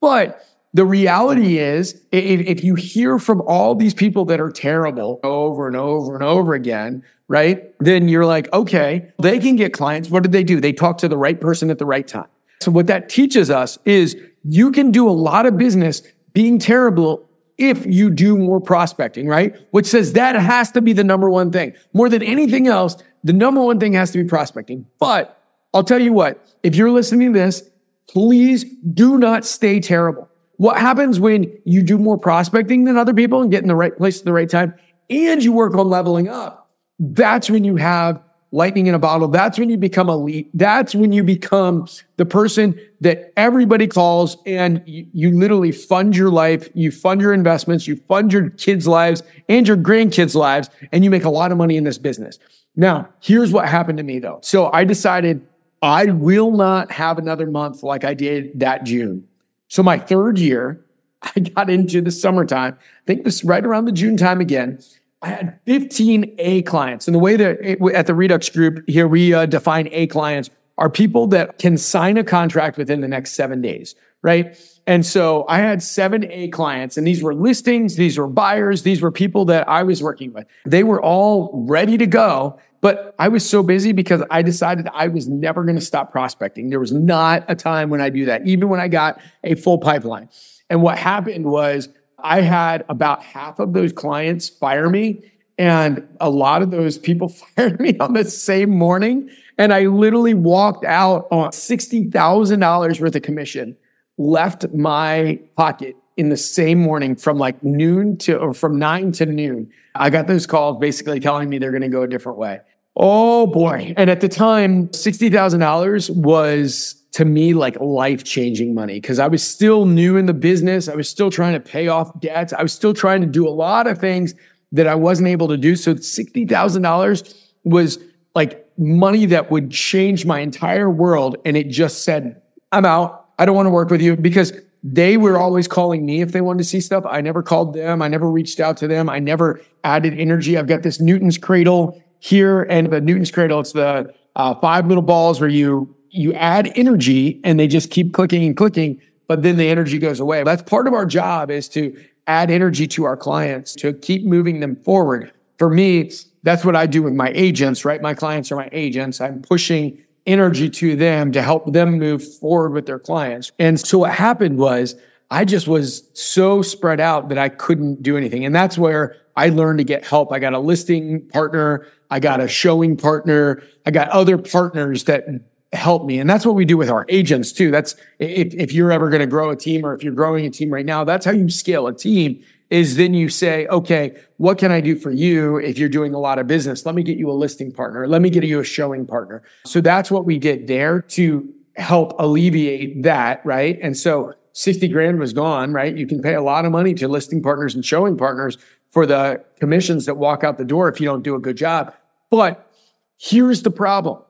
But 0.00 0.42
the 0.72 0.86
reality 0.86 1.58
is, 1.58 2.00
if, 2.10 2.64
you 2.64 2.74
hear 2.74 3.18
from 3.18 3.42
all 3.42 3.74
these 3.74 3.92
people 3.92 4.24
that 4.24 4.40
are 4.40 4.50
terrible 4.50 5.20
over 5.22 5.66
and 5.66 5.76
over 5.76 6.14
and 6.14 6.24
over 6.24 6.54
again, 6.54 7.04
right? 7.28 7.74
Then 7.80 8.08
you're 8.08 8.24
like, 8.24 8.50
okay, 8.54 9.12
they 9.20 9.38
can 9.38 9.56
get 9.56 9.74
clients. 9.74 10.08
What 10.08 10.22
did 10.22 10.32
they 10.32 10.42
do? 10.42 10.58
They 10.58 10.72
talk 10.72 10.96
to 10.98 11.08
the 11.08 11.18
right 11.18 11.38
person 11.38 11.70
at 11.70 11.78
the 11.78 11.84
right 11.84 12.08
time. 12.08 12.28
So 12.62 12.70
what 12.70 12.86
that 12.86 13.10
teaches 13.10 13.50
us 13.50 13.78
is 13.84 14.16
you 14.42 14.72
can 14.72 14.90
do 14.90 15.06
a 15.06 15.12
lot 15.12 15.44
of 15.44 15.58
business 15.58 16.00
being 16.32 16.58
terrible 16.58 17.28
if 17.62 17.86
you 17.86 18.10
do 18.10 18.36
more 18.36 18.60
prospecting, 18.60 19.28
right? 19.28 19.54
Which 19.70 19.86
says 19.86 20.14
that 20.14 20.34
has 20.34 20.72
to 20.72 20.80
be 20.80 20.92
the 20.92 21.04
number 21.04 21.30
one 21.30 21.52
thing. 21.52 21.74
More 21.92 22.08
than 22.08 22.22
anything 22.22 22.66
else, 22.66 22.96
the 23.22 23.32
number 23.32 23.62
one 23.62 23.78
thing 23.78 23.92
has 23.92 24.10
to 24.10 24.22
be 24.22 24.28
prospecting. 24.28 24.86
But 24.98 25.40
I'll 25.72 25.84
tell 25.84 26.00
you 26.00 26.12
what, 26.12 26.44
if 26.62 26.74
you're 26.74 26.90
listening 26.90 27.32
to 27.32 27.38
this, 27.38 27.62
please 28.08 28.64
do 28.92 29.16
not 29.16 29.44
stay 29.44 29.78
terrible. 29.78 30.28
What 30.56 30.76
happens 30.78 31.20
when 31.20 31.56
you 31.64 31.82
do 31.82 31.98
more 31.98 32.18
prospecting 32.18 32.84
than 32.84 32.96
other 32.96 33.14
people 33.14 33.42
and 33.42 33.50
get 33.50 33.62
in 33.62 33.68
the 33.68 33.76
right 33.76 33.96
place 33.96 34.18
at 34.18 34.24
the 34.24 34.32
right 34.32 34.50
time 34.50 34.74
and 35.08 35.42
you 35.42 35.52
work 35.52 35.74
on 35.74 35.88
leveling 35.88 36.28
up? 36.28 36.70
That's 36.98 37.48
when 37.48 37.64
you 37.64 37.76
have 37.76 38.22
lightning 38.52 38.86
in 38.86 38.94
a 38.94 38.98
bottle. 38.98 39.26
That's 39.28 39.58
when 39.58 39.70
you 39.70 39.78
become 39.78 40.08
elite. 40.08 40.50
That's 40.54 40.94
when 40.94 41.10
you 41.10 41.24
become 41.24 41.88
the 42.18 42.26
person 42.26 42.78
that 43.00 43.32
everybody 43.36 43.86
calls 43.86 44.36
and 44.46 44.82
you, 44.86 45.06
you, 45.12 45.30
literally 45.30 45.72
fund 45.72 46.14
your 46.14 46.30
life. 46.30 46.68
You 46.74 46.90
fund 46.90 47.20
your 47.20 47.32
investments. 47.32 47.88
You 47.88 47.96
fund 47.96 48.32
your 48.32 48.50
kids' 48.50 48.86
lives 48.86 49.22
and 49.48 49.66
your 49.66 49.78
grandkids' 49.78 50.34
lives. 50.34 50.68
And 50.92 51.02
you 51.02 51.10
make 51.10 51.24
a 51.24 51.30
lot 51.30 51.50
of 51.50 51.58
money 51.58 51.76
in 51.76 51.84
this 51.84 51.98
business. 51.98 52.38
Now, 52.76 53.08
here's 53.20 53.52
what 53.52 53.68
happened 53.68 53.98
to 53.98 54.04
me 54.04 54.18
though. 54.18 54.38
So 54.42 54.70
I 54.72 54.84
decided 54.84 55.46
I 55.80 56.06
will 56.06 56.52
not 56.52 56.92
have 56.92 57.18
another 57.18 57.46
month 57.46 57.82
like 57.82 58.04
I 58.04 58.14
did 58.14 58.60
that 58.60 58.84
June. 58.84 59.26
So 59.68 59.82
my 59.82 59.98
third 59.98 60.38
year, 60.38 60.84
I 61.22 61.40
got 61.40 61.70
into 61.70 62.02
the 62.02 62.10
summertime. 62.10 62.76
I 62.78 63.04
think 63.06 63.24
this 63.24 63.44
right 63.44 63.64
around 63.64 63.86
the 63.86 63.92
June 63.92 64.16
time 64.16 64.40
again. 64.40 64.78
I 65.22 65.28
had 65.28 65.58
15 65.66 66.34
A 66.38 66.62
clients. 66.62 67.06
And 67.06 67.14
the 67.14 67.18
way 67.18 67.36
that 67.36 67.60
at 67.94 68.06
the 68.06 68.14
Redux 68.14 68.48
group 68.50 68.82
here, 68.88 69.06
we 69.06 69.32
uh, 69.32 69.46
define 69.46 69.88
A 69.92 70.06
clients 70.08 70.50
are 70.78 70.90
people 70.90 71.26
that 71.28 71.58
can 71.58 71.78
sign 71.78 72.16
a 72.16 72.24
contract 72.24 72.76
within 72.76 73.00
the 73.00 73.08
next 73.08 73.32
seven 73.32 73.60
days, 73.60 73.94
right? 74.22 74.58
And 74.86 75.06
so 75.06 75.44
I 75.48 75.58
had 75.58 75.82
seven 75.82 76.24
A 76.30 76.48
clients, 76.48 76.96
and 76.96 77.06
these 77.06 77.22
were 77.22 77.34
listings, 77.34 77.94
these 77.94 78.18
were 78.18 78.26
buyers, 78.26 78.82
these 78.82 79.00
were 79.00 79.12
people 79.12 79.44
that 79.44 79.68
I 79.68 79.84
was 79.84 80.02
working 80.02 80.32
with. 80.32 80.46
They 80.64 80.82
were 80.82 81.00
all 81.00 81.64
ready 81.68 81.96
to 81.98 82.06
go. 82.06 82.58
But 82.80 83.14
I 83.16 83.28
was 83.28 83.48
so 83.48 83.62
busy 83.62 83.92
because 83.92 84.24
I 84.28 84.42
decided 84.42 84.88
I 84.92 85.06
was 85.06 85.28
never 85.28 85.62
going 85.62 85.76
to 85.76 85.84
stop 85.84 86.10
prospecting. 86.10 86.68
There 86.68 86.80
was 86.80 86.92
not 86.92 87.44
a 87.46 87.54
time 87.54 87.90
when 87.90 88.00
I 88.00 88.10
do 88.10 88.24
that, 88.24 88.44
even 88.44 88.68
when 88.68 88.80
I 88.80 88.88
got 88.88 89.20
a 89.44 89.54
full 89.54 89.78
pipeline. 89.78 90.28
And 90.68 90.82
what 90.82 90.98
happened 90.98 91.44
was 91.44 91.88
I 92.22 92.40
had 92.40 92.84
about 92.88 93.22
half 93.22 93.58
of 93.58 93.72
those 93.72 93.92
clients 93.92 94.48
fire 94.48 94.88
me. 94.88 95.30
And 95.58 96.08
a 96.20 96.30
lot 96.30 96.62
of 96.62 96.70
those 96.70 96.98
people 96.98 97.28
fired 97.56 97.80
me 97.80 97.98
on 97.98 98.14
the 98.14 98.24
same 98.24 98.70
morning. 98.70 99.30
And 99.58 99.72
I 99.72 99.86
literally 99.86 100.34
walked 100.34 100.84
out 100.84 101.28
on 101.30 101.50
$60,000 101.50 103.00
worth 103.00 103.16
of 103.16 103.22
commission, 103.22 103.76
left 104.18 104.72
my 104.72 105.38
pocket 105.56 105.96
in 106.16 106.28
the 106.28 106.36
same 106.36 106.78
morning 106.78 107.16
from 107.16 107.38
like 107.38 107.62
noon 107.62 108.16
to, 108.18 108.36
or 108.38 108.54
from 108.54 108.78
nine 108.78 109.12
to 109.12 109.26
noon. 109.26 109.70
I 109.94 110.10
got 110.10 110.26
those 110.26 110.46
calls 110.46 110.78
basically 110.78 111.20
telling 111.20 111.48
me 111.48 111.58
they're 111.58 111.70
going 111.70 111.82
to 111.82 111.88
go 111.88 112.02
a 112.02 112.08
different 112.08 112.38
way. 112.38 112.60
Oh 112.96 113.46
boy. 113.46 113.94
And 113.96 114.10
at 114.10 114.20
the 114.20 114.28
time, 114.28 114.88
$60,000 114.88 116.14
was 116.14 117.02
to 117.12 117.24
me 117.24 117.54
like 117.54 117.78
life 117.80 118.24
changing 118.24 118.74
money 118.74 118.94
because 118.94 119.18
I 119.18 119.28
was 119.28 119.46
still 119.46 119.86
new 119.86 120.16
in 120.16 120.26
the 120.26 120.34
business. 120.34 120.88
I 120.88 120.94
was 120.94 121.08
still 121.08 121.30
trying 121.30 121.54
to 121.54 121.60
pay 121.60 121.88
off 121.88 122.20
debts. 122.20 122.52
I 122.52 122.62
was 122.62 122.72
still 122.72 122.94
trying 122.94 123.20
to 123.20 123.26
do 123.26 123.46
a 123.46 123.50
lot 123.50 123.86
of 123.86 123.98
things 123.98 124.34
that 124.72 124.86
I 124.86 124.94
wasn't 124.94 125.28
able 125.28 125.48
to 125.48 125.56
do. 125.56 125.76
So 125.76 125.94
$60,000 125.94 127.34
was 127.64 127.98
like 128.34 128.66
money 128.78 129.26
that 129.26 129.50
would 129.50 129.70
change 129.70 130.24
my 130.24 130.40
entire 130.40 130.90
world. 130.90 131.36
And 131.44 131.56
it 131.56 131.68
just 131.68 132.04
said, 132.04 132.40
I'm 132.72 132.86
out. 132.86 133.28
I 133.38 133.44
don't 133.44 133.56
want 133.56 133.66
to 133.66 133.70
work 133.70 133.90
with 133.90 134.00
you 134.00 134.16
because 134.16 134.52
they 134.82 135.16
were 135.16 135.38
always 135.38 135.68
calling 135.68 136.04
me 136.04 136.22
if 136.22 136.32
they 136.32 136.40
wanted 136.40 136.58
to 136.58 136.64
see 136.64 136.80
stuff. 136.80 137.04
I 137.06 137.20
never 137.20 137.42
called 137.42 137.74
them. 137.74 138.02
I 138.02 138.08
never 138.08 138.30
reached 138.30 138.58
out 138.58 138.76
to 138.78 138.88
them. 138.88 139.08
I 139.08 139.18
never 139.18 139.60
added 139.84 140.18
energy. 140.18 140.56
I've 140.58 140.66
got 140.66 140.82
this 140.82 141.00
Newton's 141.00 141.38
cradle 141.38 142.01
here 142.22 142.62
and 142.62 142.88
the 142.88 143.00
Newton's 143.00 143.32
cradle. 143.32 143.58
It's 143.58 143.72
the 143.72 144.14
uh, 144.36 144.54
five 144.54 144.86
little 144.86 145.02
balls 145.02 145.40
where 145.40 145.50
you, 145.50 145.92
you 146.10 146.32
add 146.34 146.70
energy 146.76 147.40
and 147.42 147.58
they 147.58 147.66
just 147.66 147.90
keep 147.90 148.14
clicking 148.14 148.44
and 148.44 148.56
clicking, 148.56 149.00
but 149.26 149.42
then 149.42 149.56
the 149.56 149.68
energy 149.68 149.98
goes 149.98 150.20
away. 150.20 150.44
That's 150.44 150.62
part 150.62 150.86
of 150.86 150.94
our 150.94 151.04
job 151.04 151.50
is 151.50 151.68
to 151.70 152.00
add 152.28 152.48
energy 152.48 152.86
to 152.86 153.02
our 153.04 153.16
clients 153.16 153.74
to 153.74 153.92
keep 153.92 154.24
moving 154.24 154.60
them 154.60 154.76
forward. 154.76 155.32
For 155.58 155.68
me, 155.68 156.12
that's 156.44 156.64
what 156.64 156.76
I 156.76 156.86
do 156.86 157.02
with 157.02 157.12
my 157.12 157.32
agents, 157.34 157.84
right? 157.84 158.00
My 158.00 158.14
clients 158.14 158.52
are 158.52 158.56
my 158.56 158.68
agents. 158.70 159.20
I'm 159.20 159.42
pushing 159.42 160.00
energy 160.24 160.70
to 160.70 160.94
them 160.94 161.32
to 161.32 161.42
help 161.42 161.72
them 161.72 161.98
move 161.98 162.22
forward 162.36 162.70
with 162.70 162.86
their 162.86 163.00
clients. 163.00 163.50
And 163.58 163.80
so 163.80 163.98
what 163.98 164.12
happened 164.12 164.58
was 164.58 164.94
I 165.32 165.44
just 165.44 165.66
was 165.66 166.08
so 166.14 166.62
spread 166.62 167.00
out 167.00 167.30
that 167.30 167.38
I 167.38 167.48
couldn't 167.48 168.00
do 168.00 168.16
anything. 168.16 168.44
And 168.44 168.54
that's 168.54 168.78
where 168.78 169.16
I 169.36 169.48
learned 169.48 169.78
to 169.78 169.84
get 169.84 170.04
help. 170.04 170.32
I 170.32 170.38
got 170.38 170.52
a 170.52 170.58
listing 170.58 171.26
partner. 171.28 171.86
I 172.10 172.20
got 172.20 172.40
a 172.40 172.48
showing 172.48 172.96
partner. 172.96 173.62
I 173.86 173.90
got 173.90 174.08
other 174.10 174.38
partners 174.38 175.04
that 175.04 175.26
help 175.72 176.04
me. 176.04 176.18
And 176.18 176.28
that's 176.28 176.44
what 176.44 176.54
we 176.54 176.64
do 176.64 176.76
with 176.76 176.90
our 176.90 177.06
agents 177.08 177.52
too. 177.52 177.70
That's 177.70 177.96
if, 178.18 178.52
if 178.54 178.72
you're 178.72 178.92
ever 178.92 179.08
going 179.08 179.20
to 179.20 179.26
grow 179.26 179.50
a 179.50 179.56
team 179.56 179.86
or 179.86 179.94
if 179.94 180.02
you're 180.02 180.12
growing 180.12 180.44
a 180.44 180.50
team 180.50 180.70
right 180.70 180.84
now, 180.84 181.04
that's 181.04 181.24
how 181.24 181.32
you 181.32 181.48
scale 181.48 181.86
a 181.86 181.94
team 181.94 182.42
is 182.72 182.96
then 182.96 183.12
you 183.12 183.28
say, 183.28 183.66
okay, 183.66 184.16
what 184.38 184.56
can 184.56 184.72
I 184.72 184.80
do 184.80 184.96
for 184.96 185.10
you 185.10 185.58
if 185.58 185.76
you're 185.76 185.90
doing 185.90 186.14
a 186.14 186.18
lot 186.18 186.38
of 186.38 186.46
business? 186.46 186.86
Let 186.86 186.94
me 186.94 187.02
get 187.02 187.18
you 187.18 187.30
a 187.30 187.32
listing 187.32 187.70
partner. 187.70 188.08
Let 188.08 188.22
me 188.22 188.30
get 188.30 188.44
you 188.44 188.60
a 188.60 188.64
showing 188.64 189.06
partner. 189.06 189.42
So 189.66 189.82
that's 189.82 190.10
what 190.10 190.24
we 190.24 190.38
did 190.38 190.66
there 190.68 191.02
to 191.02 191.52
help 191.76 192.14
alleviate 192.18 193.02
that, 193.02 193.44
right? 193.44 193.78
And 193.82 193.94
so 193.94 194.32
60 194.52 194.88
grand 194.88 195.18
was 195.18 195.34
gone, 195.34 195.74
right? 195.74 195.94
You 195.94 196.06
can 196.06 196.22
pay 196.22 196.32
a 196.32 196.40
lot 196.40 196.64
of 196.64 196.72
money 196.72 196.94
to 196.94 197.08
listing 197.08 197.42
partners 197.42 197.74
and 197.74 197.84
showing 197.84 198.16
partners 198.16 198.56
for 198.92 199.06
the 199.06 199.42
commissions 199.58 200.06
that 200.06 200.16
walk 200.16 200.44
out 200.44 200.58
the 200.58 200.64
door 200.64 200.88
if 200.88 201.00
you 201.00 201.06
don't 201.06 201.22
do 201.22 201.34
a 201.34 201.40
good 201.40 201.56
job. 201.56 201.94
But 202.30 202.70
here's 203.18 203.62
the 203.62 203.70
problem. 203.70 204.22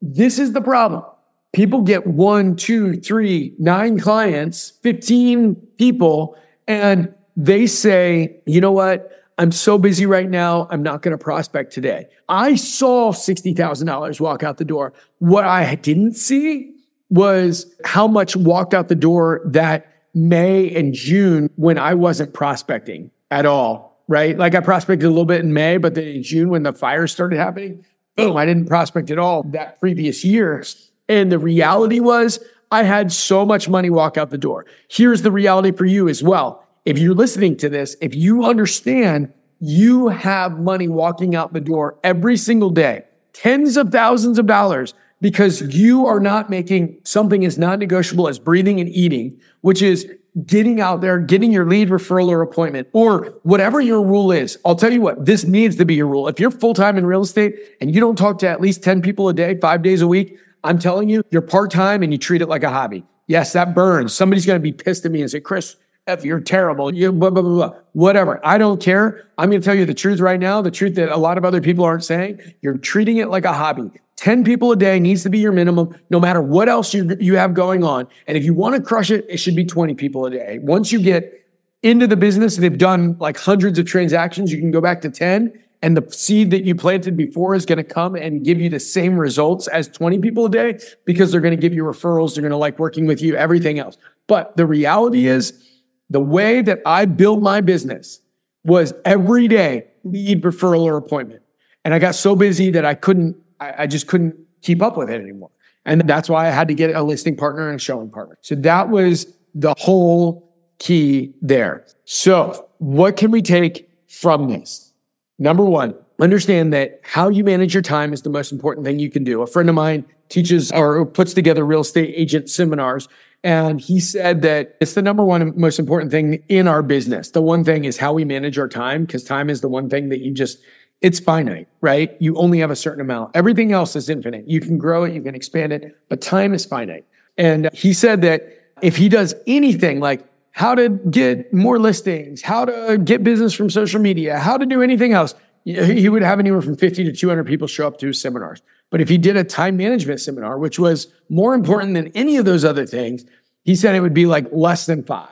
This 0.00 0.38
is 0.38 0.52
the 0.52 0.60
problem. 0.60 1.04
People 1.52 1.82
get 1.82 2.06
one, 2.06 2.54
two, 2.54 2.96
three, 3.00 3.54
nine 3.58 3.98
clients, 3.98 4.74
15 4.82 5.56
people, 5.78 6.36
and 6.68 7.12
they 7.36 7.66
say, 7.66 8.40
you 8.46 8.60
know 8.60 8.72
what? 8.72 9.10
I'm 9.38 9.50
so 9.50 9.78
busy 9.78 10.04
right 10.04 10.28
now. 10.28 10.68
I'm 10.70 10.82
not 10.82 11.02
going 11.02 11.16
to 11.16 11.18
prospect 11.18 11.72
today. 11.72 12.06
I 12.28 12.54
saw 12.56 13.10
$60,000 13.10 14.20
walk 14.20 14.42
out 14.42 14.58
the 14.58 14.64
door. 14.64 14.92
What 15.18 15.44
I 15.44 15.74
didn't 15.76 16.14
see 16.14 16.74
was 17.08 17.66
how 17.84 18.06
much 18.06 18.36
walked 18.36 18.74
out 18.74 18.88
the 18.88 18.94
door 18.94 19.40
that 19.46 19.86
May 20.14 20.72
and 20.74 20.92
June 20.92 21.50
when 21.56 21.78
I 21.78 21.94
wasn't 21.94 22.34
prospecting 22.34 23.10
at 23.30 23.46
all, 23.46 23.89
right? 24.10 24.36
Like 24.36 24.56
I 24.56 24.60
prospected 24.60 25.06
a 25.06 25.08
little 25.08 25.24
bit 25.24 25.40
in 25.40 25.54
May, 25.54 25.76
but 25.76 25.94
then 25.94 26.04
in 26.04 26.24
June 26.24 26.48
when 26.50 26.64
the 26.64 26.72
fires 26.72 27.12
started 27.12 27.38
happening, 27.38 27.86
boom, 28.16 28.36
I 28.36 28.44
didn't 28.44 28.66
prospect 28.66 29.08
at 29.12 29.20
all 29.20 29.44
that 29.44 29.78
previous 29.78 30.24
year. 30.24 30.64
And 31.08 31.30
the 31.30 31.38
reality 31.38 32.00
was 32.00 32.40
I 32.72 32.82
had 32.82 33.12
so 33.12 33.46
much 33.46 33.68
money 33.68 33.88
walk 33.88 34.18
out 34.18 34.30
the 34.30 34.36
door. 34.36 34.66
Here's 34.88 35.22
the 35.22 35.30
reality 35.30 35.70
for 35.70 35.84
you 35.84 36.08
as 36.08 36.24
well 36.24 36.66
if 36.84 36.98
you're 36.98 37.14
listening 37.14 37.56
to 37.58 37.68
this, 37.68 37.94
if 38.00 38.12
you 38.14 38.44
understand 38.44 39.32
you 39.60 40.08
have 40.08 40.58
money 40.58 40.88
walking 40.88 41.36
out 41.36 41.52
the 41.52 41.60
door 41.60 41.96
every 42.02 42.36
single 42.36 42.70
day, 42.70 43.04
tens 43.32 43.76
of 43.76 43.90
thousands 43.90 44.40
of 44.40 44.46
dollars, 44.46 44.92
because 45.20 45.60
you 45.72 46.06
are 46.06 46.18
not 46.18 46.50
making 46.50 46.98
something 47.04 47.44
as 47.44 47.58
non 47.58 47.78
negotiable 47.78 48.26
as 48.26 48.40
breathing 48.40 48.80
and 48.80 48.88
eating, 48.88 49.38
which 49.60 49.82
is 49.82 50.10
getting 50.46 50.80
out 50.80 51.00
there, 51.00 51.18
getting 51.18 51.52
your 51.52 51.66
lead 51.66 51.88
referral 51.88 52.28
or 52.28 52.42
appointment, 52.42 52.88
or 52.92 53.34
whatever 53.42 53.80
your 53.80 54.02
rule 54.02 54.32
is. 54.32 54.58
I'll 54.64 54.76
tell 54.76 54.92
you 54.92 55.00
what, 55.00 55.24
this 55.24 55.44
needs 55.44 55.76
to 55.76 55.84
be 55.84 55.94
your 55.94 56.06
rule. 56.06 56.28
If 56.28 56.38
you're 56.38 56.50
full 56.50 56.74
time 56.74 56.96
in 56.96 57.06
real 57.06 57.22
estate 57.22 57.56
and 57.80 57.94
you 57.94 58.00
don't 58.00 58.16
talk 58.16 58.38
to 58.40 58.48
at 58.48 58.60
least 58.60 58.82
10 58.82 59.02
people 59.02 59.28
a 59.28 59.34
day, 59.34 59.58
five 59.58 59.82
days 59.82 60.02
a 60.02 60.08
week, 60.08 60.38
I'm 60.62 60.78
telling 60.78 61.08
you, 61.08 61.22
you're 61.30 61.42
part 61.42 61.70
time 61.70 62.02
and 62.02 62.12
you 62.12 62.18
treat 62.18 62.42
it 62.42 62.48
like 62.48 62.62
a 62.62 62.70
hobby. 62.70 63.04
Yes, 63.26 63.52
that 63.52 63.74
burns. 63.74 64.12
Somebody's 64.12 64.46
going 64.46 64.58
to 64.58 64.62
be 64.62 64.72
pissed 64.72 65.04
at 65.04 65.12
me 65.12 65.22
and 65.22 65.30
say, 65.30 65.40
Chris, 65.40 65.76
F, 66.06 66.24
you're 66.24 66.40
terrible. 66.40 66.92
You 66.92 67.12
blah, 67.12 67.30
blah, 67.30 67.42
blah, 67.42 67.68
blah. 67.68 67.78
Whatever. 67.92 68.40
I 68.44 68.58
don't 68.58 68.82
care. 68.82 69.28
I'm 69.38 69.50
going 69.50 69.60
to 69.60 69.64
tell 69.64 69.74
you 69.74 69.86
the 69.86 69.94
truth 69.94 70.20
right 70.20 70.40
now, 70.40 70.60
the 70.62 70.70
truth 70.70 70.96
that 70.96 71.10
a 71.10 71.16
lot 71.16 71.38
of 71.38 71.44
other 71.44 71.60
people 71.60 71.84
aren't 71.84 72.04
saying. 72.04 72.40
You're 72.60 72.78
treating 72.78 73.18
it 73.18 73.28
like 73.28 73.44
a 73.44 73.52
hobby. 73.52 73.90
10 74.20 74.44
people 74.44 74.70
a 74.70 74.76
day 74.76 75.00
needs 75.00 75.22
to 75.22 75.30
be 75.30 75.38
your 75.38 75.50
minimum, 75.50 75.98
no 76.10 76.20
matter 76.20 76.42
what 76.42 76.68
else 76.68 76.92
you, 76.92 77.16
you 77.20 77.36
have 77.36 77.54
going 77.54 77.82
on. 77.82 78.06
And 78.26 78.36
if 78.36 78.44
you 78.44 78.52
want 78.52 78.76
to 78.76 78.82
crush 78.82 79.10
it, 79.10 79.24
it 79.30 79.38
should 79.38 79.56
be 79.56 79.64
20 79.64 79.94
people 79.94 80.26
a 80.26 80.30
day. 80.30 80.58
Once 80.60 80.92
you 80.92 81.00
get 81.00 81.42
into 81.82 82.06
the 82.06 82.16
business 82.16 82.58
they've 82.58 82.76
done 82.76 83.16
like 83.18 83.38
hundreds 83.38 83.78
of 83.78 83.86
transactions, 83.86 84.52
you 84.52 84.58
can 84.58 84.70
go 84.70 84.82
back 84.82 85.00
to 85.00 85.10
10 85.10 85.58
and 85.80 85.96
the 85.96 86.06
seed 86.12 86.50
that 86.50 86.64
you 86.64 86.74
planted 86.74 87.16
before 87.16 87.54
is 87.54 87.64
going 87.64 87.78
to 87.78 87.84
come 87.84 88.14
and 88.14 88.44
give 88.44 88.60
you 88.60 88.68
the 88.68 88.78
same 88.78 89.16
results 89.16 89.68
as 89.68 89.88
20 89.88 90.18
people 90.18 90.44
a 90.44 90.50
day 90.50 90.78
because 91.06 91.32
they're 91.32 91.40
going 91.40 91.56
to 91.56 91.60
give 91.60 91.72
you 91.72 91.84
referrals. 91.84 92.34
They're 92.34 92.42
going 92.42 92.50
to 92.50 92.58
like 92.58 92.78
working 92.78 93.06
with 93.06 93.22
you, 93.22 93.36
everything 93.36 93.78
else. 93.78 93.96
But 94.26 94.54
the 94.54 94.66
reality 94.66 95.28
is 95.28 95.66
the 96.10 96.20
way 96.20 96.60
that 96.60 96.80
I 96.84 97.06
built 97.06 97.40
my 97.40 97.62
business 97.62 98.20
was 98.64 98.92
every 99.06 99.48
day 99.48 99.86
lead 100.04 100.42
referral 100.42 100.82
or 100.82 100.98
appointment. 100.98 101.40
And 101.86 101.94
I 101.94 101.98
got 101.98 102.14
so 102.14 102.36
busy 102.36 102.70
that 102.72 102.84
I 102.84 102.92
couldn't, 102.92 103.34
I, 103.60 103.82
I 103.82 103.86
just 103.86 104.06
couldn't 104.06 104.36
keep 104.62 104.82
up 104.82 104.96
with 104.96 105.10
it 105.10 105.20
anymore. 105.20 105.50
And 105.84 106.02
that's 106.02 106.28
why 106.28 106.46
I 106.46 106.50
had 106.50 106.68
to 106.68 106.74
get 106.74 106.94
a 106.94 107.02
listing 107.02 107.36
partner 107.36 107.68
and 107.68 107.76
a 107.76 107.82
showing 107.82 108.10
partner. 108.10 108.38
So 108.42 108.54
that 108.56 108.90
was 108.90 109.26
the 109.54 109.74
whole 109.78 110.52
key 110.78 111.34
there. 111.40 111.86
So 112.04 112.68
what 112.78 113.16
can 113.16 113.30
we 113.30 113.42
take 113.42 113.90
from 114.08 114.48
this? 114.48 114.92
Number 115.38 115.64
one, 115.64 115.94
understand 116.20 116.72
that 116.74 117.00
how 117.02 117.28
you 117.28 117.44
manage 117.44 117.74
your 117.74 117.82
time 117.82 118.12
is 118.12 118.22
the 118.22 118.30
most 118.30 118.52
important 118.52 118.84
thing 118.84 118.98
you 118.98 119.10
can 119.10 119.24
do. 119.24 119.42
A 119.42 119.46
friend 119.46 119.68
of 119.68 119.74
mine 119.74 120.04
teaches 120.28 120.70
or 120.70 121.06
puts 121.06 121.32
together 121.34 121.64
real 121.64 121.80
estate 121.80 122.12
agent 122.14 122.50
seminars 122.50 123.08
and 123.42 123.80
he 123.80 124.00
said 124.00 124.42
that 124.42 124.76
it's 124.80 124.94
the 124.94 125.02
number 125.02 125.24
one 125.24 125.58
most 125.58 125.78
important 125.78 126.10
thing 126.10 126.42
in 126.48 126.68
our 126.68 126.82
business. 126.82 127.30
The 127.30 127.40
one 127.40 127.64
thing 127.64 127.86
is 127.86 127.96
how 127.96 128.12
we 128.12 128.24
manage 128.24 128.58
our 128.58 128.68
time, 128.68 129.06
because 129.06 129.24
time 129.24 129.48
is 129.48 129.62
the 129.62 129.68
one 129.68 129.88
thing 129.88 130.10
that 130.10 130.20
you 130.20 130.32
just, 130.32 130.58
it's 131.00 131.18
finite, 131.18 131.68
right? 131.80 132.16
You 132.20 132.36
only 132.36 132.58
have 132.58 132.70
a 132.70 132.76
certain 132.76 133.00
amount. 133.00 133.30
Everything 133.34 133.72
else 133.72 133.96
is 133.96 134.08
infinite. 134.08 134.48
You 134.48 134.60
can 134.60 134.78
grow 134.78 135.04
it, 135.04 135.14
you 135.14 135.22
can 135.22 135.34
expand 135.34 135.72
it, 135.72 135.96
but 136.08 136.20
time 136.20 136.52
is 136.52 136.64
finite. 136.64 137.04
And 137.38 137.70
he 137.72 137.92
said 137.92 138.22
that 138.22 138.42
if 138.82 138.96
he 138.96 139.08
does 139.08 139.34
anything 139.46 140.00
like 140.00 140.26
how 140.52 140.74
to 140.74 140.88
get 140.88 141.52
more 141.54 141.78
listings, 141.78 142.42
how 142.42 142.64
to 142.64 142.98
get 142.98 143.24
business 143.24 143.54
from 143.54 143.70
social 143.70 144.00
media, 144.00 144.38
how 144.38 144.56
to 144.56 144.66
do 144.66 144.82
anything 144.82 145.12
else, 145.12 145.34
he 145.64 146.08
would 146.08 146.22
have 146.22 146.38
anywhere 146.38 146.62
from 146.62 146.76
50 146.76 147.04
to 147.04 147.12
200 147.12 147.46
people 147.46 147.66
show 147.66 147.86
up 147.86 147.98
to 147.98 148.08
his 148.08 148.20
seminars. 148.20 148.62
But 148.90 149.00
if 149.00 149.08
he 149.08 149.18
did 149.18 149.36
a 149.36 149.44
time 149.44 149.76
management 149.76 150.20
seminar, 150.20 150.58
which 150.58 150.78
was 150.78 151.06
more 151.28 151.54
important 151.54 151.94
than 151.94 152.08
any 152.08 152.36
of 152.36 152.44
those 152.44 152.64
other 152.64 152.86
things, 152.86 153.24
he 153.64 153.76
said 153.76 153.94
it 153.94 154.00
would 154.00 154.14
be 154.14 154.26
like 154.26 154.46
less 154.52 154.86
than 154.86 155.04
five. 155.04 155.28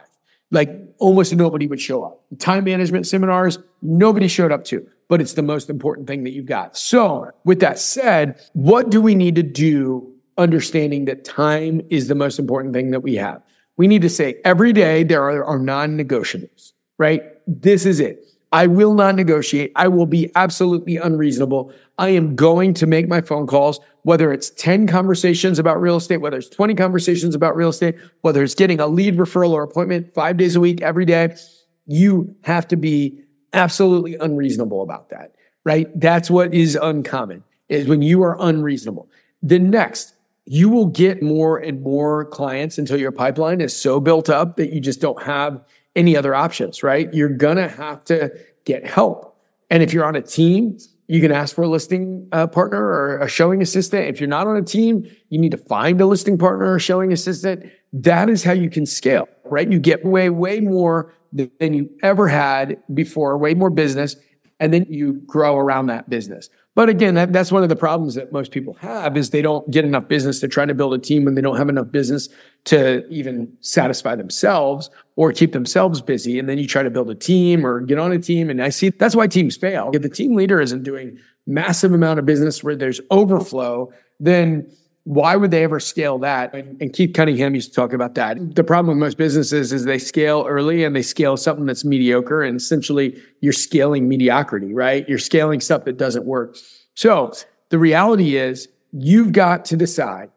Like 0.50 0.70
almost 0.98 1.34
nobody 1.34 1.66
would 1.66 1.80
show 1.80 2.02
up. 2.04 2.24
Time 2.38 2.64
management 2.64 3.06
seminars, 3.06 3.58
nobody 3.82 4.28
showed 4.28 4.52
up 4.52 4.64
to, 4.64 4.86
but 5.08 5.20
it's 5.20 5.34
the 5.34 5.42
most 5.42 5.68
important 5.68 6.06
thing 6.06 6.24
that 6.24 6.30
you've 6.30 6.46
got. 6.46 6.76
So 6.76 7.30
with 7.44 7.60
that 7.60 7.78
said, 7.78 8.40
what 8.54 8.90
do 8.90 9.00
we 9.00 9.14
need 9.14 9.34
to 9.36 9.42
do 9.42 10.10
understanding 10.36 11.04
that 11.06 11.24
time 11.24 11.82
is 11.90 12.08
the 12.08 12.14
most 12.14 12.38
important 12.38 12.74
thing 12.74 12.90
that 12.92 13.00
we 13.00 13.16
have? 13.16 13.42
We 13.76 13.86
need 13.86 14.02
to 14.02 14.10
say 14.10 14.40
every 14.44 14.72
day 14.72 15.04
there 15.04 15.22
are, 15.22 15.44
are 15.44 15.58
non 15.58 15.96
negotiables, 15.96 16.72
right? 16.98 17.22
This 17.46 17.86
is 17.86 18.00
it. 18.00 18.24
I 18.50 18.66
will 18.66 18.94
not 18.94 19.14
negotiate. 19.14 19.72
I 19.76 19.88
will 19.88 20.06
be 20.06 20.30
absolutely 20.34 20.96
unreasonable. 20.96 21.72
I 21.98 22.08
am 22.10 22.34
going 22.34 22.72
to 22.74 22.86
make 22.86 23.06
my 23.06 23.20
phone 23.20 23.46
calls, 23.46 23.78
whether 24.08 24.32
it's 24.32 24.48
10 24.48 24.86
conversations 24.86 25.58
about 25.58 25.78
real 25.78 25.96
estate, 25.96 26.16
whether 26.16 26.38
it's 26.38 26.48
20 26.48 26.74
conversations 26.74 27.34
about 27.34 27.54
real 27.54 27.68
estate, 27.68 27.94
whether 28.22 28.42
it's 28.42 28.54
getting 28.54 28.80
a 28.80 28.86
lead 28.86 29.18
referral 29.18 29.50
or 29.50 29.62
appointment 29.62 30.14
five 30.14 30.38
days 30.38 30.56
a 30.56 30.60
week, 30.60 30.80
every 30.80 31.04
day. 31.04 31.36
You 31.84 32.34
have 32.44 32.66
to 32.68 32.76
be 32.76 33.20
absolutely 33.52 34.14
unreasonable 34.14 34.80
about 34.80 35.10
that, 35.10 35.34
right? 35.64 35.88
That's 36.00 36.30
what 36.30 36.54
is 36.54 36.74
uncommon 36.74 37.44
is 37.68 37.86
when 37.86 38.00
you 38.00 38.22
are 38.22 38.34
unreasonable. 38.40 39.10
The 39.42 39.58
next, 39.58 40.14
you 40.46 40.70
will 40.70 40.86
get 40.86 41.22
more 41.22 41.58
and 41.58 41.82
more 41.82 42.24
clients 42.24 42.78
until 42.78 42.98
your 42.98 43.12
pipeline 43.12 43.60
is 43.60 43.78
so 43.78 44.00
built 44.00 44.30
up 44.30 44.56
that 44.56 44.72
you 44.72 44.80
just 44.80 45.02
don't 45.02 45.22
have 45.22 45.62
any 45.94 46.16
other 46.16 46.34
options, 46.34 46.82
right? 46.82 47.12
You're 47.12 47.28
gonna 47.28 47.68
have 47.68 48.04
to 48.04 48.34
get 48.64 48.86
help. 48.86 49.38
And 49.68 49.82
if 49.82 49.92
you're 49.92 50.06
on 50.06 50.16
a 50.16 50.22
team, 50.22 50.78
you 51.08 51.22
can 51.22 51.32
ask 51.32 51.54
for 51.54 51.62
a 51.62 51.68
listing 51.68 52.28
uh, 52.32 52.46
partner 52.46 52.80
or 52.80 53.18
a 53.18 53.28
showing 53.28 53.62
assistant. 53.62 54.06
If 54.08 54.20
you're 54.20 54.28
not 54.28 54.46
on 54.46 54.56
a 54.56 54.62
team, 54.62 55.10
you 55.30 55.40
need 55.40 55.50
to 55.52 55.56
find 55.56 56.00
a 56.00 56.06
listing 56.06 56.36
partner 56.36 56.74
or 56.74 56.78
showing 56.78 57.12
assistant. 57.12 57.64
That 57.94 58.28
is 58.28 58.44
how 58.44 58.52
you 58.52 58.68
can 58.68 58.84
scale, 58.84 59.26
right? 59.44 59.68
You 59.68 59.78
get 59.78 60.04
way, 60.04 60.28
way 60.28 60.60
more 60.60 61.14
than 61.32 61.74
you 61.74 61.90
ever 62.02 62.28
had 62.28 62.82
before, 62.92 63.38
way 63.38 63.54
more 63.54 63.70
business, 63.70 64.16
and 64.60 64.72
then 64.72 64.86
you 64.88 65.14
grow 65.26 65.56
around 65.56 65.86
that 65.86 66.10
business. 66.10 66.50
But 66.74 66.88
again, 66.88 67.14
that, 67.14 67.32
that's 67.32 67.50
one 67.50 67.64
of 67.64 67.68
the 67.68 67.76
problems 67.76 68.14
that 68.14 68.30
most 68.32 68.52
people 68.52 68.74
have 68.74 69.16
is 69.16 69.30
they 69.30 69.42
don't 69.42 69.68
get 69.70 69.84
enough 69.84 70.06
business 70.06 70.38
to 70.40 70.48
try 70.48 70.64
to 70.64 70.74
build 70.74 70.94
a 70.94 70.98
team 70.98 71.24
when 71.24 71.34
they 71.34 71.40
don't 71.40 71.56
have 71.56 71.68
enough 71.68 71.90
business 71.90 72.28
to 72.66 73.04
even 73.08 73.52
satisfy 73.60 74.14
themselves 74.14 74.88
or 75.16 75.32
keep 75.32 75.52
themselves 75.52 76.00
busy. 76.00 76.38
And 76.38 76.48
then 76.48 76.56
you 76.56 76.68
try 76.68 76.84
to 76.84 76.90
build 76.90 77.10
a 77.10 77.16
team 77.16 77.66
or 77.66 77.80
get 77.80 77.98
on 77.98 78.12
a 78.12 78.18
team. 78.18 78.48
And 78.48 78.62
I 78.62 78.68
see 78.68 78.90
that's 78.90 79.16
why 79.16 79.26
teams 79.26 79.56
fail. 79.56 79.90
If 79.92 80.02
the 80.02 80.08
team 80.08 80.36
leader 80.36 80.60
isn't 80.60 80.84
doing 80.84 81.18
massive 81.48 81.92
amount 81.92 82.20
of 82.20 82.26
business 82.26 82.62
where 82.62 82.76
there's 82.76 83.00
overflow, 83.10 83.92
then 84.20 84.70
why 85.08 85.36
would 85.36 85.50
they 85.50 85.64
ever 85.64 85.80
scale 85.80 86.18
that? 86.18 86.52
And, 86.52 86.92
Keith 86.92 87.14
Cunningham 87.14 87.54
used 87.54 87.70
to 87.70 87.74
talk 87.74 87.94
about 87.94 88.14
that. 88.16 88.54
The 88.54 88.62
problem 88.62 88.98
with 88.98 89.02
most 89.02 89.16
businesses 89.16 89.72
is 89.72 89.86
they 89.86 89.98
scale 89.98 90.44
early 90.46 90.84
and 90.84 90.94
they 90.94 91.00
scale 91.00 91.38
something 91.38 91.64
that's 91.64 91.82
mediocre. 91.82 92.42
And 92.42 92.58
essentially, 92.58 93.18
you're 93.40 93.54
scaling 93.54 94.06
mediocrity, 94.06 94.74
right? 94.74 95.08
You're 95.08 95.18
scaling 95.18 95.60
stuff 95.62 95.86
that 95.86 95.96
doesn't 95.96 96.26
work. 96.26 96.58
So 96.92 97.32
the 97.70 97.78
reality 97.78 98.36
is, 98.36 98.68
you've 98.92 99.32
got 99.32 99.64
to 99.66 99.78
decide 99.78 100.30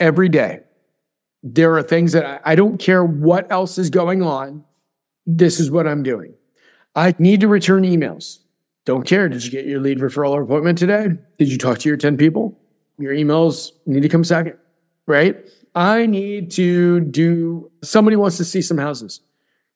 every 0.00 0.28
day. 0.28 0.58
There 1.44 1.76
are 1.76 1.82
things 1.84 2.10
that 2.10 2.26
I, 2.26 2.40
I 2.52 2.54
don't 2.56 2.78
care 2.78 3.04
what 3.04 3.48
else 3.52 3.78
is 3.78 3.90
going 3.90 4.22
on. 4.22 4.64
This 5.24 5.60
is 5.60 5.70
what 5.70 5.86
I'm 5.86 6.02
doing. 6.02 6.34
I 6.96 7.14
need 7.20 7.42
to 7.42 7.48
return 7.48 7.84
emails. 7.84 8.40
Don't 8.86 9.06
care. 9.06 9.28
Did 9.28 9.44
you 9.44 9.52
get 9.52 9.66
your 9.66 9.78
lead 9.78 10.00
referral 10.00 10.42
appointment 10.42 10.78
today? 10.78 11.10
Did 11.38 11.48
you 11.48 11.58
talk 11.58 11.78
to 11.78 11.88
your 11.88 11.96
10 11.96 12.16
people? 12.16 12.58
Your 12.98 13.12
emails 13.12 13.72
need 13.86 14.02
to 14.02 14.08
come 14.08 14.24
second, 14.24 14.56
right? 15.06 15.36
I 15.74 16.06
need 16.06 16.50
to 16.52 17.00
do, 17.00 17.70
somebody 17.82 18.16
wants 18.16 18.36
to 18.38 18.44
see 18.44 18.62
some 18.62 18.78
houses. 18.78 19.20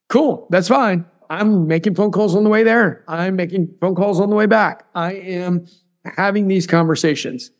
Cool, 0.08 0.46
that's 0.50 0.68
fine. 0.68 1.04
I'm 1.28 1.68
making 1.68 1.94
phone 1.94 2.10
calls 2.10 2.34
on 2.34 2.42
the 2.42 2.50
way 2.50 2.64
there. 2.64 3.04
I'm 3.06 3.36
making 3.36 3.74
phone 3.80 3.94
calls 3.94 4.18
on 4.18 4.30
the 4.30 4.36
way 4.36 4.46
back. 4.46 4.86
I 4.94 5.12
am 5.12 5.66
having 6.04 6.48
these 6.48 6.66
conversations. 6.66 7.50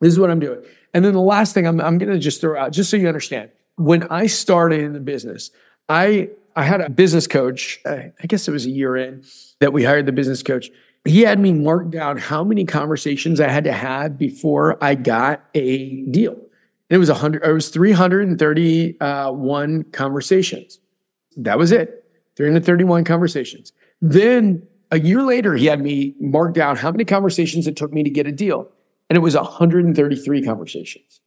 This 0.00 0.12
is 0.12 0.18
what 0.18 0.30
I'm 0.30 0.40
doing. 0.40 0.62
And 0.94 1.04
then 1.04 1.12
the 1.12 1.20
last 1.20 1.52
thing 1.52 1.66
I'm, 1.66 1.80
I'm 1.80 1.98
going 1.98 2.12
to 2.12 2.18
just 2.18 2.40
throw 2.40 2.58
out, 2.58 2.72
just 2.72 2.90
so 2.90 2.96
you 2.96 3.08
understand, 3.08 3.50
when 3.76 4.04
I 4.04 4.26
started 4.26 4.80
in 4.80 4.92
the 4.92 5.00
business, 5.00 5.50
I 5.88 6.30
I 6.56 6.64
had 6.64 6.80
a 6.80 6.90
business 6.90 7.28
coach. 7.28 7.80
I 7.86 8.12
guess 8.26 8.48
it 8.48 8.50
was 8.50 8.66
a 8.66 8.70
year 8.70 8.96
in 8.96 9.22
that 9.60 9.72
we 9.72 9.84
hired 9.84 10.06
the 10.06 10.12
business 10.12 10.42
coach 10.42 10.70
he 11.08 11.22
had 11.22 11.38
me 11.38 11.52
mark 11.52 11.90
down 11.90 12.16
how 12.16 12.44
many 12.44 12.64
conversations 12.64 13.40
I 13.40 13.48
had 13.48 13.64
to 13.64 13.72
have 13.72 14.18
before 14.18 14.82
I 14.82 14.94
got 14.94 15.44
a 15.54 16.02
deal. 16.06 16.32
And 16.32 16.96
it 16.96 16.98
was 16.98 17.08
a 17.08 17.14
hundred, 17.14 17.44
it 17.44 17.52
was 17.52 17.68
331 17.68 19.84
conversations. 19.84 20.80
That 21.36 21.58
was 21.58 21.72
it. 21.72 22.04
331 22.36 23.04
conversations. 23.04 23.72
Then 24.00 24.66
a 24.90 25.00
year 25.00 25.22
later, 25.22 25.54
he 25.54 25.66
had 25.66 25.80
me 25.80 26.14
mark 26.20 26.54
down 26.54 26.76
how 26.76 26.90
many 26.90 27.04
conversations 27.04 27.66
it 27.66 27.76
took 27.76 27.92
me 27.92 28.02
to 28.02 28.10
get 28.10 28.26
a 28.26 28.32
deal. 28.32 28.70
And 29.10 29.16
it 29.16 29.20
was 29.20 29.34
133 29.34 30.42
conversations. 30.42 31.20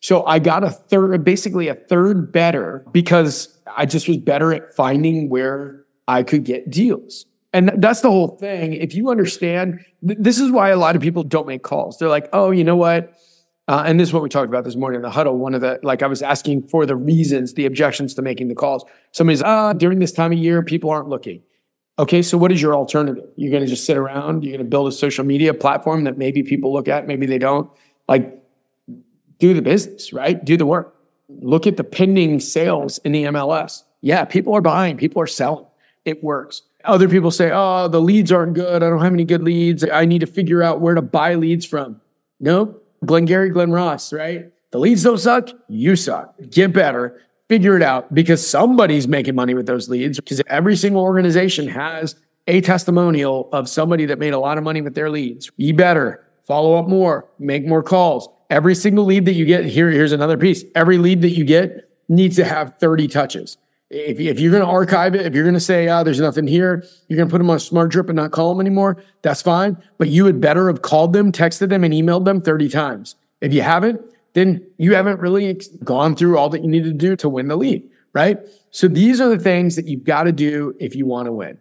So 0.00 0.24
I 0.26 0.38
got 0.38 0.64
a 0.64 0.70
third, 0.70 1.24
basically 1.24 1.68
a 1.68 1.74
third 1.74 2.32
better 2.32 2.84
because 2.92 3.58
I 3.76 3.86
just 3.86 4.08
was 4.08 4.18
better 4.18 4.52
at 4.52 4.74
finding 4.74 5.28
where 5.28 5.84
I 6.06 6.22
could 6.22 6.44
get 6.44 6.70
deals. 6.70 7.26
And 7.52 7.70
that's 7.76 8.00
the 8.00 8.10
whole 8.10 8.36
thing. 8.36 8.74
If 8.74 8.94
you 8.94 9.10
understand, 9.10 9.84
th- 10.06 10.18
this 10.20 10.38
is 10.38 10.50
why 10.50 10.70
a 10.70 10.76
lot 10.76 10.96
of 10.96 11.02
people 11.02 11.22
don't 11.22 11.46
make 11.46 11.62
calls. 11.62 11.98
They're 11.98 12.08
like, 12.08 12.28
oh, 12.32 12.50
you 12.50 12.64
know 12.64 12.76
what? 12.76 13.14
Uh, 13.68 13.82
and 13.84 13.98
this 13.98 14.08
is 14.08 14.12
what 14.12 14.22
we 14.22 14.28
talked 14.28 14.48
about 14.48 14.64
this 14.64 14.76
morning 14.76 14.98
in 14.98 15.02
the 15.02 15.10
huddle. 15.10 15.36
One 15.38 15.54
of 15.54 15.60
the, 15.60 15.80
like, 15.82 16.02
I 16.02 16.06
was 16.06 16.22
asking 16.22 16.68
for 16.68 16.86
the 16.86 16.94
reasons, 16.94 17.54
the 17.54 17.66
objections 17.66 18.14
to 18.14 18.22
making 18.22 18.48
the 18.48 18.54
calls. 18.54 18.84
Somebody's, 19.10 19.42
ah, 19.42 19.68
uh, 19.68 19.72
during 19.72 19.98
this 19.98 20.12
time 20.12 20.32
of 20.32 20.38
year, 20.38 20.62
people 20.62 20.90
aren't 20.90 21.08
looking. 21.08 21.42
Okay, 21.98 22.22
so 22.22 22.36
what 22.38 22.52
is 22.52 22.60
your 22.60 22.74
alternative? 22.74 23.24
You're 23.36 23.50
going 23.50 23.64
to 23.64 23.68
just 23.68 23.84
sit 23.84 23.96
around? 23.96 24.44
You're 24.44 24.52
going 24.52 24.64
to 24.64 24.70
build 24.70 24.86
a 24.86 24.92
social 24.92 25.24
media 25.24 25.54
platform 25.54 26.04
that 26.04 26.18
maybe 26.18 26.42
people 26.42 26.72
look 26.72 26.88
at, 26.88 27.06
maybe 27.06 27.26
they 27.26 27.38
don't? 27.38 27.70
Like, 28.06 28.38
do 29.38 29.54
the 29.54 29.62
business, 29.62 30.12
right? 30.12 30.42
Do 30.44 30.56
the 30.56 30.66
work. 30.66 30.94
Look 31.28 31.66
at 31.66 31.76
the 31.76 31.84
pending 31.84 32.40
sales 32.40 32.98
in 32.98 33.12
the 33.12 33.24
MLS. 33.24 33.82
Yeah, 34.00 34.24
people 34.26 34.54
are 34.54 34.60
buying, 34.60 34.96
people 34.96 35.20
are 35.22 35.26
selling. 35.26 35.66
It 36.04 36.22
works. 36.22 36.62
Other 36.86 37.08
people 37.08 37.30
say, 37.30 37.50
oh, 37.52 37.88
the 37.88 38.00
leads 38.00 38.30
aren't 38.32 38.54
good. 38.54 38.82
I 38.82 38.88
don't 38.88 39.02
have 39.02 39.12
any 39.12 39.24
good 39.24 39.42
leads. 39.42 39.84
I 39.88 40.04
need 40.04 40.20
to 40.20 40.26
figure 40.26 40.62
out 40.62 40.80
where 40.80 40.94
to 40.94 41.02
buy 41.02 41.34
leads 41.34 41.66
from. 41.66 42.00
Nope. 42.40 42.82
Glengarry, 43.04 43.50
Glen 43.50 43.70
Ross, 43.70 44.12
right? 44.12 44.50
The 44.70 44.78
leads 44.78 45.02
don't 45.02 45.18
suck. 45.18 45.50
You 45.68 45.96
suck. 45.96 46.34
Get 46.50 46.72
better. 46.72 47.20
Figure 47.48 47.76
it 47.76 47.82
out 47.82 48.12
because 48.12 48.44
somebody's 48.44 49.06
making 49.06 49.34
money 49.34 49.54
with 49.54 49.66
those 49.66 49.88
leads 49.88 50.18
because 50.18 50.42
every 50.48 50.76
single 50.76 51.02
organization 51.02 51.68
has 51.68 52.16
a 52.48 52.60
testimonial 52.60 53.48
of 53.52 53.68
somebody 53.68 54.06
that 54.06 54.18
made 54.18 54.32
a 54.32 54.38
lot 54.38 54.58
of 54.58 54.64
money 54.64 54.80
with 54.80 54.94
their 54.94 55.10
leads. 55.10 55.50
Be 55.50 55.72
better. 55.72 56.24
Follow 56.44 56.74
up 56.74 56.88
more. 56.88 57.28
Make 57.38 57.66
more 57.66 57.82
calls. 57.82 58.28
Every 58.50 58.74
single 58.74 59.04
lead 59.04 59.24
that 59.26 59.34
you 59.34 59.44
get, 59.44 59.64
here, 59.64 59.90
here's 59.90 60.12
another 60.12 60.36
piece. 60.36 60.64
Every 60.74 60.98
lead 60.98 61.22
that 61.22 61.30
you 61.30 61.44
get 61.44 61.88
needs 62.08 62.36
to 62.36 62.44
have 62.44 62.74
30 62.78 63.08
touches. 63.08 63.58
If, 63.88 64.18
if 64.18 64.40
you're 64.40 64.50
going 64.50 64.64
to 64.64 64.68
archive 64.68 65.14
it, 65.14 65.26
if 65.26 65.34
you're 65.34 65.44
going 65.44 65.54
to 65.54 65.60
say, 65.60 65.88
ah, 65.88 66.00
oh, 66.00 66.04
there's 66.04 66.20
nothing 66.20 66.46
here, 66.46 66.84
you're 67.08 67.16
going 67.16 67.28
to 67.28 67.32
put 67.32 67.38
them 67.38 67.50
on 67.50 67.60
smart 67.60 67.90
drip 67.90 68.08
and 68.08 68.16
not 68.16 68.32
call 68.32 68.52
them 68.52 68.60
anymore, 68.60 69.02
that's 69.22 69.42
fine. 69.42 69.76
But 69.98 70.08
you 70.08 70.24
would 70.24 70.40
better 70.40 70.66
have 70.66 70.82
called 70.82 71.12
them, 71.12 71.30
texted 71.30 71.68
them, 71.68 71.84
and 71.84 71.94
emailed 71.94 72.24
them 72.24 72.40
30 72.40 72.68
times. 72.68 73.14
If 73.40 73.52
you 73.52 73.62
haven't, 73.62 74.00
then 74.32 74.66
you 74.76 74.94
haven't 74.94 75.20
really 75.20 75.60
gone 75.84 76.16
through 76.16 76.36
all 76.36 76.48
that 76.50 76.62
you 76.62 76.68
need 76.68 76.84
to 76.84 76.92
do 76.92 77.16
to 77.16 77.28
win 77.28 77.48
the 77.48 77.56
lead, 77.56 77.88
right? 78.12 78.38
So 78.70 78.88
these 78.88 79.20
are 79.20 79.28
the 79.28 79.38
things 79.38 79.76
that 79.76 79.86
you've 79.86 80.04
got 80.04 80.24
to 80.24 80.32
do 80.32 80.74
if 80.80 80.94
you 80.96 81.06
want 81.06 81.26
to 81.26 81.32
win. 81.32 81.58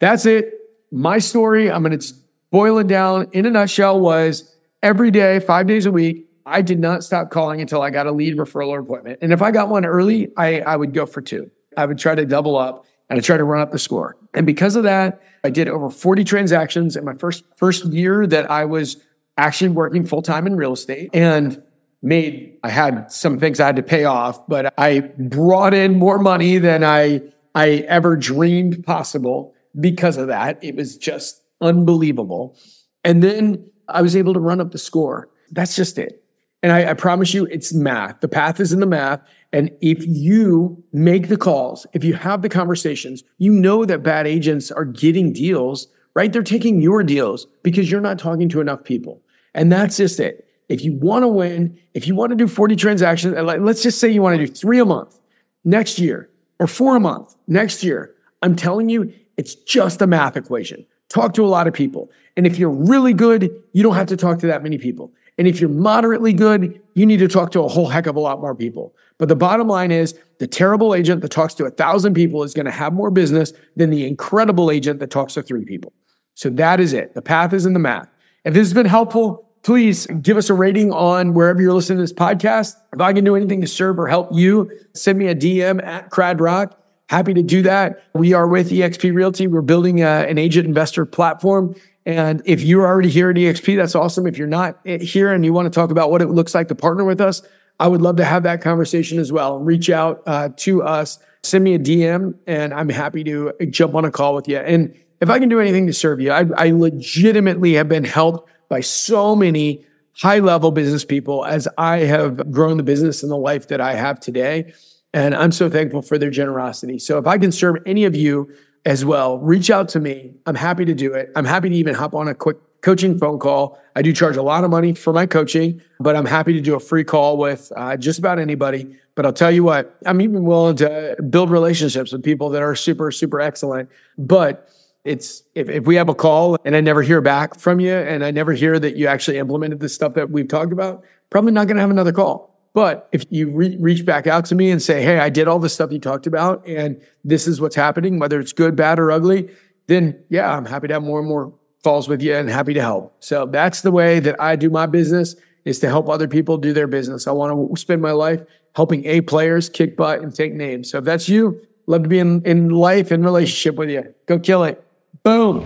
That's 0.00 0.26
it. 0.26 0.54
My 0.90 1.18
story, 1.18 1.70
I'm 1.70 1.82
going 1.82 1.98
to 1.98 2.14
boil 2.50 2.78
it 2.78 2.86
down 2.86 3.28
in 3.32 3.46
a 3.46 3.50
nutshell 3.50 4.00
was 4.00 4.56
every 4.82 5.10
day, 5.10 5.40
five 5.40 5.66
days 5.66 5.86
a 5.86 5.92
week, 5.92 6.26
I 6.46 6.62
did 6.62 6.78
not 6.78 7.04
stop 7.04 7.30
calling 7.30 7.60
until 7.60 7.82
I 7.82 7.90
got 7.90 8.06
a 8.06 8.12
lead 8.12 8.36
referral 8.36 8.78
appointment. 8.78 9.18
And 9.22 9.32
if 9.32 9.40
I 9.42 9.50
got 9.50 9.68
one 9.68 9.84
early, 9.84 10.30
I, 10.36 10.60
I 10.60 10.76
would 10.76 10.92
go 10.92 11.06
for 11.06 11.20
two. 11.22 11.50
I 11.76 11.86
would 11.86 11.98
try 11.98 12.14
to 12.14 12.26
double 12.26 12.56
up 12.56 12.86
and 13.08 13.18
I 13.18 13.22
try 13.22 13.36
to 13.36 13.44
run 13.44 13.60
up 13.60 13.72
the 13.72 13.78
score. 13.78 14.16
And 14.34 14.46
because 14.46 14.76
of 14.76 14.82
that, 14.84 15.22
I 15.42 15.50
did 15.50 15.68
over 15.68 15.90
40 15.90 16.24
transactions 16.24 16.96
in 16.96 17.04
my 17.04 17.14
first 17.14 17.44
first 17.56 17.84
year 17.86 18.26
that 18.26 18.50
I 18.50 18.64
was 18.64 18.96
actually 19.36 19.70
working 19.70 20.06
full 20.06 20.22
time 20.22 20.46
in 20.46 20.56
real 20.56 20.72
estate 20.72 21.10
and 21.12 21.62
made 22.02 22.58
I 22.62 22.68
had 22.70 23.10
some 23.10 23.38
things 23.38 23.60
I 23.60 23.66
had 23.66 23.76
to 23.76 23.82
pay 23.82 24.04
off, 24.04 24.46
but 24.46 24.72
I 24.78 25.00
brought 25.18 25.74
in 25.74 25.98
more 25.98 26.18
money 26.18 26.58
than 26.58 26.84
I 26.84 27.22
I 27.54 27.84
ever 27.88 28.16
dreamed 28.16 28.84
possible 28.84 29.54
because 29.80 30.16
of 30.16 30.28
that. 30.28 30.62
It 30.62 30.76
was 30.76 30.96
just 30.96 31.42
unbelievable. 31.60 32.56
And 33.04 33.22
then 33.22 33.70
I 33.88 34.02
was 34.02 34.16
able 34.16 34.34
to 34.34 34.40
run 34.40 34.60
up 34.60 34.72
the 34.72 34.78
score. 34.78 35.28
That's 35.50 35.76
just 35.76 35.98
it. 35.98 36.23
And 36.64 36.72
I, 36.72 36.92
I, 36.92 36.94
promise 36.94 37.34
you, 37.34 37.44
it's 37.50 37.74
math. 37.74 38.20
The 38.20 38.26
path 38.26 38.58
is 38.58 38.72
in 38.72 38.80
the 38.80 38.86
math. 38.86 39.20
And 39.52 39.70
if 39.82 40.02
you 40.06 40.82
make 40.94 41.28
the 41.28 41.36
calls, 41.36 41.86
if 41.92 42.02
you 42.02 42.14
have 42.14 42.40
the 42.40 42.48
conversations, 42.48 43.22
you 43.36 43.52
know 43.52 43.84
that 43.84 44.02
bad 44.02 44.26
agents 44.26 44.70
are 44.70 44.86
getting 44.86 45.30
deals, 45.30 45.88
right? 46.14 46.32
They're 46.32 46.42
taking 46.42 46.80
your 46.80 47.02
deals 47.02 47.46
because 47.62 47.90
you're 47.90 48.00
not 48.00 48.18
talking 48.18 48.48
to 48.48 48.62
enough 48.62 48.82
people. 48.82 49.20
And 49.52 49.70
that's 49.70 49.98
just 49.98 50.18
it. 50.18 50.48
If 50.70 50.82
you 50.82 50.94
want 50.94 51.22
to 51.24 51.28
win, 51.28 51.78
if 51.92 52.06
you 52.06 52.14
want 52.14 52.30
to 52.30 52.36
do 52.36 52.48
40 52.48 52.76
transactions, 52.76 53.34
let's 53.34 53.82
just 53.82 54.00
say 54.00 54.08
you 54.08 54.22
want 54.22 54.38
to 54.38 54.46
do 54.46 54.50
three 54.50 54.78
a 54.78 54.86
month 54.86 55.20
next 55.64 55.98
year 55.98 56.30
or 56.60 56.66
four 56.66 56.96
a 56.96 57.00
month 57.00 57.36
next 57.46 57.84
year, 57.84 58.14
I'm 58.40 58.56
telling 58.56 58.88
you, 58.88 59.12
it's 59.36 59.54
just 59.54 60.00
a 60.00 60.06
math 60.06 60.34
equation. 60.34 60.86
Talk 61.10 61.34
to 61.34 61.44
a 61.44 61.46
lot 61.46 61.66
of 61.66 61.74
people. 61.74 62.10
And 62.38 62.46
if 62.46 62.58
you're 62.58 62.70
really 62.70 63.12
good, 63.12 63.54
you 63.74 63.82
don't 63.82 63.96
have 63.96 64.06
to 64.06 64.16
talk 64.16 64.38
to 64.38 64.46
that 64.46 64.62
many 64.62 64.78
people. 64.78 65.12
And 65.38 65.48
if 65.48 65.60
you're 65.60 65.70
moderately 65.70 66.32
good, 66.32 66.80
you 66.94 67.06
need 67.06 67.18
to 67.18 67.28
talk 67.28 67.50
to 67.52 67.60
a 67.60 67.68
whole 67.68 67.88
heck 67.88 68.06
of 68.06 68.16
a 68.16 68.20
lot 68.20 68.40
more 68.40 68.54
people. 68.54 68.94
But 69.18 69.28
the 69.28 69.36
bottom 69.36 69.68
line 69.68 69.90
is 69.90 70.18
the 70.38 70.46
terrible 70.46 70.94
agent 70.94 71.22
that 71.22 71.30
talks 71.30 71.54
to 71.54 71.64
a 71.64 71.70
thousand 71.70 72.14
people 72.14 72.42
is 72.42 72.54
going 72.54 72.66
to 72.66 72.72
have 72.72 72.92
more 72.92 73.10
business 73.10 73.52
than 73.76 73.90
the 73.90 74.06
incredible 74.06 74.70
agent 74.70 75.00
that 75.00 75.10
talks 75.10 75.34
to 75.34 75.42
three 75.42 75.64
people. 75.64 75.92
So 76.34 76.50
that 76.50 76.80
is 76.80 76.92
it. 76.92 77.14
The 77.14 77.22
path 77.22 77.52
is 77.52 77.66
in 77.66 77.72
the 77.72 77.78
math. 77.78 78.08
If 78.44 78.54
this 78.54 78.66
has 78.66 78.74
been 78.74 78.86
helpful, 78.86 79.48
please 79.62 80.06
give 80.06 80.36
us 80.36 80.50
a 80.50 80.54
rating 80.54 80.92
on 80.92 81.32
wherever 81.32 81.60
you're 81.60 81.72
listening 81.72 81.98
to 81.98 82.02
this 82.02 82.12
podcast. 82.12 82.74
If 82.92 83.00
I 83.00 83.12
can 83.12 83.24
do 83.24 83.34
anything 83.34 83.60
to 83.60 83.66
serve 83.66 83.98
or 83.98 84.06
help 84.06 84.28
you, 84.32 84.70
send 84.94 85.18
me 85.18 85.28
a 85.28 85.34
DM 85.34 85.82
at 85.84 86.10
Crad 86.10 86.40
Rock. 86.40 86.78
Happy 87.08 87.34
to 87.34 87.42
do 87.42 87.62
that. 87.62 88.02
We 88.14 88.32
are 88.32 88.46
with 88.46 88.70
eXp 88.70 89.14
Realty. 89.14 89.46
We're 89.46 89.62
building 89.62 90.02
a, 90.02 90.26
an 90.26 90.38
agent 90.38 90.66
investor 90.66 91.04
platform. 91.06 91.74
And 92.06 92.42
if 92.44 92.62
you're 92.62 92.86
already 92.86 93.08
here 93.08 93.30
at 93.30 93.36
eXp, 93.36 93.76
that's 93.76 93.94
awesome. 93.94 94.26
If 94.26 94.36
you're 94.36 94.46
not 94.46 94.78
here 94.84 95.32
and 95.32 95.44
you 95.44 95.52
want 95.52 95.66
to 95.66 95.70
talk 95.70 95.90
about 95.90 96.10
what 96.10 96.20
it 96.20 96.28
looks 96.28 96.54
like 96.54 96.68
to 96.68 96.74
partner 96.74 97.04
with 97.04 97.20
us, 97.20 97.42
I 97.80 97.88
would 97.88 98.02
love 98.02 98.16
to 98.16 98.24
have 98.24 98.42
that 98.44 98.60
conversation 98.60 99.18
as 99.18 99.32
well. 99.32 99.58
Reach 99.58 99.90
out 99.90 100.22
uh, 100.26 100.50
to 100.58 100.82
us, 100.82 101.18
send 101.42 101.64
me 101.64 101.74
a 101.74 101.78
DM, 101.78 102.34
and 102.46 102.72
I'm 102.74 102.88
happy 102.88 103.24
to 103.24 103.52
jump 103.70 103.94
on 103.94 104.04
a 104.04 104.10
call 104.10 104.34
with 104.34 104.48
you. 104.48 104.58
And 104.58 104.94
if 105.20 105.30
I 105.30 105.38
can 105.38 105.48
do 105.48 105.60
anything 105.60 105.86
to 105.86 105.92
serve 105.92 106.20
you, 106.20 106.30
I, 106.30 106.44
I 106.56 106.70
legitimately 106.70 107.72
have 107.74 107.88
been 107.88 108.04
helped 108.04 108.48
by 108.68 108.80
so 108.80 109.34
many 109.34 109.84
high 110.16 110.38
level 110.38 110.70
business 110.70 111.04
people 111.04 111.44
as 111.44 111.66
I 111.78 112.00
have 112.00 112.50
grown 112.52 112.76
the 112.76 112.82
business 112.82 113.22
and 113.22 113.32
the 113.32 113.36
life 113.36 113.68
that 113.68 113.80
I 113.80 113.94
have 113.94 114.20
today. 114.20 114.72
And 115.12 115.34
I'm 115.34 115.52
so 115.52 115.70
thankful 115.70 116.02
for 116.02 116.18
their 116.18 116.30
generosity. 116.30 116.98
So 116.98 117.18
if 117.18 117.26
I 117.26 117.38
can 117.38 117.52
serve 117.52 117.76
any 117.86 118.04
of 118.04 118.14
you 118.14 118.52
as 118.84 119.04
well, 119.04 119.38
reach 119.38 119.70
out 119.70 119.88
to 119.90 120.00
me. 120.00 120.34
I'm 120.46 120.54
happy 120.54 120.84
to 120.84 120.94
do 120.94 121.14
it. 121.14 121.32
I'm 121.36 121.44
happy 121.44 121.70
to 121.70 121.74
even 121.74 121.94
hop 121.94 122.14
on 122.14 122.28
a 122.28 122.34
quick 122.34 122.58
coaching 122.82 123.18
phone 123.18 123.38
call. 123.38 123.80
I 123.96 124.02
do 124.02 124.12
charge 124.12 124.36
a 124.36 124.42
lot 124.42 124.62
of 124.62 124.70
money 124.70 124.92
for 124.92 125.12
my 125.12 125.24
coaching, 125.24 125.80
but 126.00 126.14
I'm 126.14 126.26
happy 126.26 126.52
to 126.52 126.60
do 126.60 126.74
a 126.74 126.80
free 126.80 127.04
call 127.04 127.38
with 127.38 127.72
uh, 127.76 127.96
just 127.96 128.18
about 128.18 128.38
anybody. 128.38 128.96
But 129.14 129.24
I'll 129.24 129.32
tell 129.32 129.50
you 129.50 129.64
what, 129.64 129.96
I'm 130.04 130.20
even 130.20 130.44
willing 130.44 130.76
to 130.76 131.16
build 131.30 131.50
relationships 131.50 132.12
with 132.12 132.22
people 132.22 132.50
that 132.50 132.62
are 132.62 132.74
super, 132.74 133.10
super 133.10 133.40
excellent. 133.40 133.88
But 134.18 134.68
it's 135.04 135.44
if, 135.54 135.68
if 135.68 135.84
we 135.84 135.94
have 135.96 136.08
a 136.08 136.14
call 136.14 136.56
and 136.64 136.76
I 136.76 136.80
never 136.80 137.02
hear 137.02 137.20
back 137.20 137.58
from 137.58 137.80
you 137.80 137.94
and 137.94 138.24
I 138.24 138.30
never 138.30 138.52
hear 138.52 138.78
that 138.78 138.96
you 138.96 139.06
actually 139.06 139.38
implemented 139.38 139.80
the 139.80 139.88
stuff 139.88 140.14
that 140.14 140.30
we've 140.30 140.48
talked 140.48 140.72
about, 140.72 141.04
probably 141.30 141.52
not 141.52 141.66
going 141.66 141.76
to 141.76 141.80
have 141.80 141.90
another 141.90 142.12
call. 142.12 142.53
But 142.74 143.08
if 143.12 143.24
you 143.30 143.50
re- 143.50 143.76
reach 143.78 144.04
back 144.04 144.26
out 144.26 144.44
to 144.46 144.54
me 144.54 144.70
and 144.70 144.82
say, 144.82 145.02
Hey, 145.02 145.18
I 145.18 145.30
did 145.30 145.48
all 145.48 145.58
the 145.58 145.68
stuff 145.68 145.92
you 145.92 146.00
talked 146.00 146.26
about 146.26 146.66
and 146.68 147.00
this 147.24 147.46
is 147.46 147.60
what's 147.60 147.76
happening, 147.76 148.18
whether 148.18 148.38
it's 148.38 148.52
good, 148.52 148.76
bad, 148.76 148.98
or 148.98 149.10
ugly, 149.10 149.48
then 149.86 150.22
yeah, 150.28 150.54
I'm 150.54 150.66
happy 150.66 150.88
to 150.88 150.94
have 150.94 151.02
more 151.02 151.20
and 151.20 151.28
more 151.28 151.54
falls 151.82 152.08
with 152.08 152.20
you 152.20 152.34
and 152.34 152.48
happy 152.48 152.74
to 152.74 152.80
help. 152.80 153.14
So 153.20 153.46
that's 153.46 153.82
the 153.82 153.92
way 153.92 154.18
that 154.20 154.40
I 154.40 154.56
do 154.56 154.70
my 154.70 154.86
business 154.86 155.36
is 155.64 155.78
to 155.80 155.88
help 155.88 156.08
other 156.08 156.28
people 156.28 156.58
do 156.58 156.72
their 156.72 156.86
business. 156.86 157.26
I 157.26 157.32
want 157.32 157.52
to 157.52 157.80
spend 157.80 158.02
my 158.02 158.12
life 158.12 158.42
helping 158.74 159.04
A 159.06 159.20
players 159.20 159.68
kick 159.68 159.96
butt 159.96 160.20
and 160.20 160.34
take 160.34 160.52
names. 160.52 160.90
So 160.90 160.98
if 160.98 161.04
that's 161.04 161.28
you, 161.28 161.60
love 161.86 162.02
to 162.02 162.08
be 162.08 162.18
in, 162.18 162.42
in 162.44 162.70
life 162.70 163.10
and 163.10 163.24
relationship 163.24 163.76
with 163.76 163.90
you. 163.90 164.14
Go 164.26 164.38
kill 164.38 164.64
it. 164.64 164.84
Boom. 165.22 165.64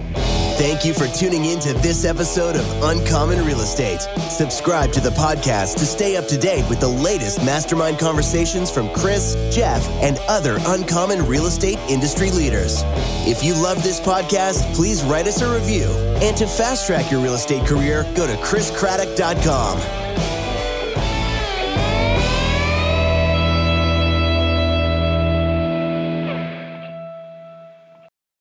Thank 0.59 0.85
you 0.85 0.93
for 0.93 1.07
tuning 1.07 1.45
in 1.45 1.61
to 1.61 1.73
this 1.75 2.05
episode 2.05 2.57
of 2.57 2.83
Uncommon 2.83 3.47
Real 3.47 3.61
Estate. 3.61 4.01
Subscribe 4.29 4.91
to 4.91 5.01
the 5.01 5.11
podcast 5.11 5.79
to 5.79 5.87
stay 5.87 6.17
up 6.17 6.27
to 6.27 6.37
date 6.37 6.69
with 6.69 6.81
the 6.81 6.89
latest 6.89 7.45
mastermind 7.45 8.01
conversations 8.01 8.69
from 8.69 8.93
Chris, 8.93 9.37
Jeff, 9.55 9.89
and 10.03 10.19
other 10.27 10.59
uncommon 10.67 11.25
real 11.27 11.47
estate 11.47 11.79
industry 11.89 12.33
leaders. 12.33 12.83
If 13.25 13.45
you 13.45 13.55
love 13.55 13.85
this 13.85 14.01
podcast, 14.01 14.75
please 14.75 15.05
write 15.05 15.29
us 15.29 15.43
a 15.43 15.55
review. 15.55 15.87
And 16.21 16.37
to 16.39 16.47
fast 16.49 16.89
track 16.89 17.09
your 17.09 17.23
real 17.23 17.35
estate 17.35 17.65
career, 17.65 18.03
go 18.17 18.27
to 18.27 18.35
chriscraddock.com. 18.43 20.38